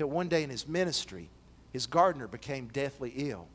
Till 0.00 0.08
one 0.08 0.28
day 0.28 0.42
in 0.42 0.48
his 0.48 0.66
ministry, 0.66 1.28
his 1.74 1.86
gardener 1.86 2.26
became 2.26 2.68
deathly 2.68 3.12
ill. 3.16 3.48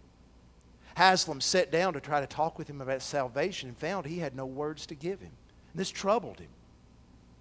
Haslam 0.93 1.41
sat 1.41 1.71
down 1.71 1.93
to 1.93 1.99
try 1.99 2.21
to 2.21 2.27
talk 2.27 2.59
with 2.59 2.69
him 2.69 2.81
about 2.81 3.01
salvation 3.01 3.69
and 3.69 3.75
found 3.75 4.05
he 4.05 4.19
had 4.19 4.35
no 4.35 4.45
words 4.45 4.85
to 4.85 4.93
give 4.93 5.21
him. 5.21 5.31
And 5.71 5.79
this 5.79 5.89
troubled 5.89 6.39
him. 6.39 6.49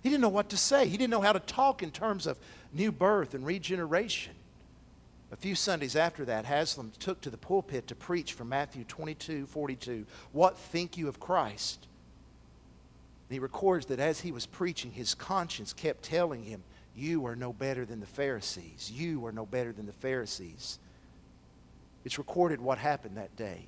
He 0.03 0.09
didn't 0.09 0.23
know 0.23 0.31
what 0.31 0.49
to 0.49 0.57
say. 0.57 0.89
He 0.89 0.97
didn't 0.97 1.11
know 1.11 1.21
how 1.21 1.35
to 1.35 1.41
talk 1.41 1.83
in 1.83 1.91
terms 1.91 2.27
of 2.27 2.39
new 2.73 2.91
birth 2.91 3.35
and 3.35 3.45
regeneration. 3.45 4.33
A 5.31 5.37
few 5.37 5.55
Sundays 5.55 5.97
after 5.97 6.25
that, 6.25 6.47
Haslam 6.47 6.91
took 6.99 7.21
to 7.21 7.29
the 7.29 7.37
pulpit 7.37 7.87
to 7.89 7.95
preach 7.95 8.33
from 8.33 8.49
Matthew 8.49 8.85
22 8.85 9.45
42. 9.45 10.07
What 10.33 10.57
think 10.57 10.97
you 10.97 11.09
of 11.09 11.21
Christ? 11.21 11.87
And 13.29 13.35
he 13.35 13.39
records 13.39 13.85
that 13.85 14.01
as 14.01 14.21
he 14.21 14.33
was 14.33 14.47
preaching, 14.47 14.93
his 14.93 15.15
conscience 15.15 15.75
kept 15.75 16.05
telling 16.05 16.45
him, 16.45 16.63
you 16.97 17.27
are 17.27 17.37
no 17.37 17.53
better 17.53 17.85
than 17.85 18.01
the 18.01 18.07
Pharisees. 18.07 18.91
You 18.93 19.25
are 19.27 19.33
no 19.33 19.47
better 19.47 19.73
than 19.73 19.87
the 19.87 19.93
Pharisees. 19.93 20.79
It's 22.05 22.19
recorded 22.19 22.61
what 22.61 22.79
happened 22.79 23.17
that 23.17 23.35
day. 23.37 23.67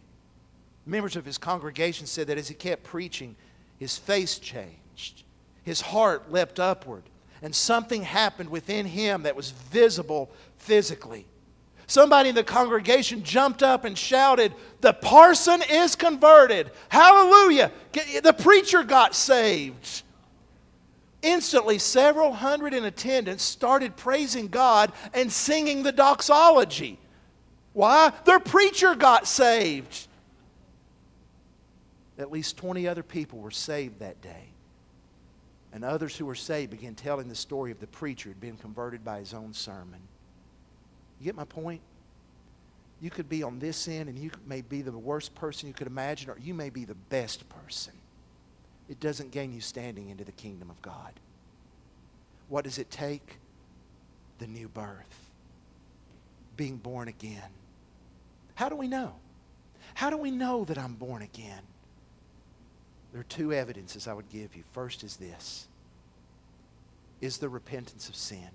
Members 0.85 1.17
of 1.17 1.25
his 1.25 1.39
congregation 1.39 2.07
said 2.07 2.29
that 2.29 2.39
as 2.39 2.49
he 2.49 2.55
kept 2.55 2.85
preaching, 2.85 3.35
his 3.79 3.99
face 3.99 4.39
changed, 4.39 5.25
his 5.65 5.81
heart 5.81 6.31
leapt 6.31 6.61
upward, 6.61 7.03
and 7.43 7.55
something 7.55 8.03
happened 8.03 8.49
within 8.49 8.87
him 8.87 9.25
that 9.25 9.35
was 9.35 9.51
visible 9.51 10.31
physically. 10.59 11.27
Somebody 11.89 12.31
in 12.31 12.35
the 12.35 12.45
congregation 12.45 13.23
jumped 13.23 13.63
up 13.63 13.85
and 13.85 13.97
shouted, 13.97 14.53
The 14.81 14.93
parson 14.93 15.63
is 15.71 15.95
converted. 15.95 16.71
Hallelujah. 16.89 17.71
The 18.23 18.35
preacher 18.37 18.83
got 18.83 19.15
saved. 19.15 20.03
Instantly, 21.27 21.81
several 21.81 22.33
hundred 22.33 22.73
in 22.73 22.85
attendance 22.85 23.43
started 23.43 23.97
praising 23.97 24.47
God 24.47 24.93
and 25.13 25.31
singing 25.31 25.83
the 25.83 25.91
doxology. 25.91 27.01
Why? 27.73 28.13
Their 28.25 28.39
preacher 28.39 28.95
got 28.95 29.27
saved. 29.27 30.07
At 32.17 32.31
least 32.31 32.57
20 32.59 32.87
other 32.87 33.03
people 33.03 33.41
were 33.41 33.51
saved 33.51 33.99
that 33.99 34.23
day. 34.23 34.45
And 35.73 35.85
others 35.85 36.17
who 36.17 36.27
were 36.27 36.37
saved 36.37 36.71
began 36.71 36.95
telling 36.95 37.29
the 37.29 37.35
story 37.35 37.73
of 37.73 37.81
the 37.81 37.89
preacher 37.89 38.29
had 38.29 38.41
been 38.41 38.57
converted 38.57 39.05
by 39.05 39.19
his 39.19 39.35
own 39.35 39.53
sermon. 39.53 40.01
You 41.19 41.25
get 41.25 41.35
my 41.35 41.45
point? 41.45 41.81
You 43.01 43.11
could 43.11 43.29
be 43.29 43.43
on 43.43 43.59
this 43.59 43.89
end 43.89 44.09
and 44.09 44.17
you 44.17 44.31
may 44.47 44.61
be 44.61 44.81
the 44.81 44.93
worst 44.93 45.35
person 45.35 45.67
you 45.67 45.75
could 45.75 45.89
imagine, 45.89 46.31
or 46.31 46.39
you 46.39 46.55
may 46.55 46.71
be 46.71 46.85
the 46.85 46.95
best 46.95 47.49
person 47.49 47.95
it 48.89 49.01
doesn't 49.01 49.33
gain 49.33 49.53
you 49.53 49.61
standing 49.61 50.11
into 50.11 50.25
the 50.25 50.33
kingdom 50.33 50.71
of 50.71 50.81
God. 50.83 51.13
What 52.49 52.65
does 52.65 52.79
it 52.79 52.91
take? 52.91 53.39
The 54.39 54.47
new 54.47 54.69
birth, 54.69 55.31
being 56.57 56.77
born 56.77 57.09
again. 57.09 57.51
How 58.55 58.69
do 58.69 58.77
we 58.77 58.87
know? 58.87 59.15
How 59.95 60.11
do 60.11 60.17
we 60.17 60.31
know 60.31 60.65
that 60.65 60.79
I'm 60.79 60.95
born 60.95 61.23
again? 61.23 61.63
There 63.13 63.21
are 63.21 63.25
two 63.25 63.53
evidences 63.53 64.07
I 64.07 64.13
would 64.13 64.29
give 64.29 64.55
you. 64.55 64.63
First 64.73 65.03
is 65.03 65.17
this 65.17 65.69
Is 67.21 67.39
the 67.39 67.49
repentance 67.49 68.09
of 68.09 68.15
sin? 68.15 68.51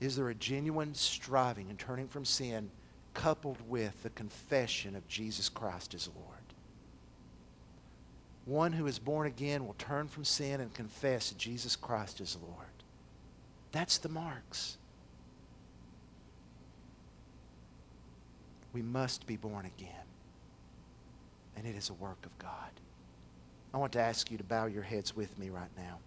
Is 0.00 0.16
there 0.16 0.28
a 0.28 0.34
genuine 0.34 0.94
striving 0.94 1.70
and 1.70 1.78
turning 1.78 2.08
from 2.08 2.24
sin 2.24 2.68
coupled 3.14 3.58
with 3.68 4.02
the 4.02 4.10
confession 4.10 4.96
of 4.96 5.06
Jesus 5.06 5.48
Christ 5.48 5.94
as 5.94 6.08
Lord? 6.08 6.41
One 8.44 8.72
who 8.72 8.86
is 8.86 8.98
born 8.98 9.26
again 9.26 9.66
will 9.66 9.76
turn 9.78 10.08
from 10.08 10.24
sin 10.24 10.60
and 10.60 10.74
confess 10.74 11.30
Jesus 11.32 11.76
Christ 11.76 12.20
as 12.20 12.36
Lord. 12.42 12.66
That's 13.70 13.98
the 13.98 14.08
marks. 14.08 14.78
We 18.72 18.82
must 18.82 19.26
be 19.26 19.36
born 19.36 19.66
again. 19.66 19.90
And 21.56 21.66
it 21.66 21.76
is 21.76 21.90
a 21.90 21.94
work 21.94 22.24
of 22.24 22.36
God. 22.38 22.70
I 23.72 23.78
want 23.78 23.92
to 23.92 24.00
ask 24.00 24.30
you 24.30 24.38
to 24.38 24.44
bow 24.44 24.66
your 24.66 24.82
heads 24.82 25.14
with 25.14 25.38
me 25.38 25.50
right 25.50 25.70
now. 25.76 25.98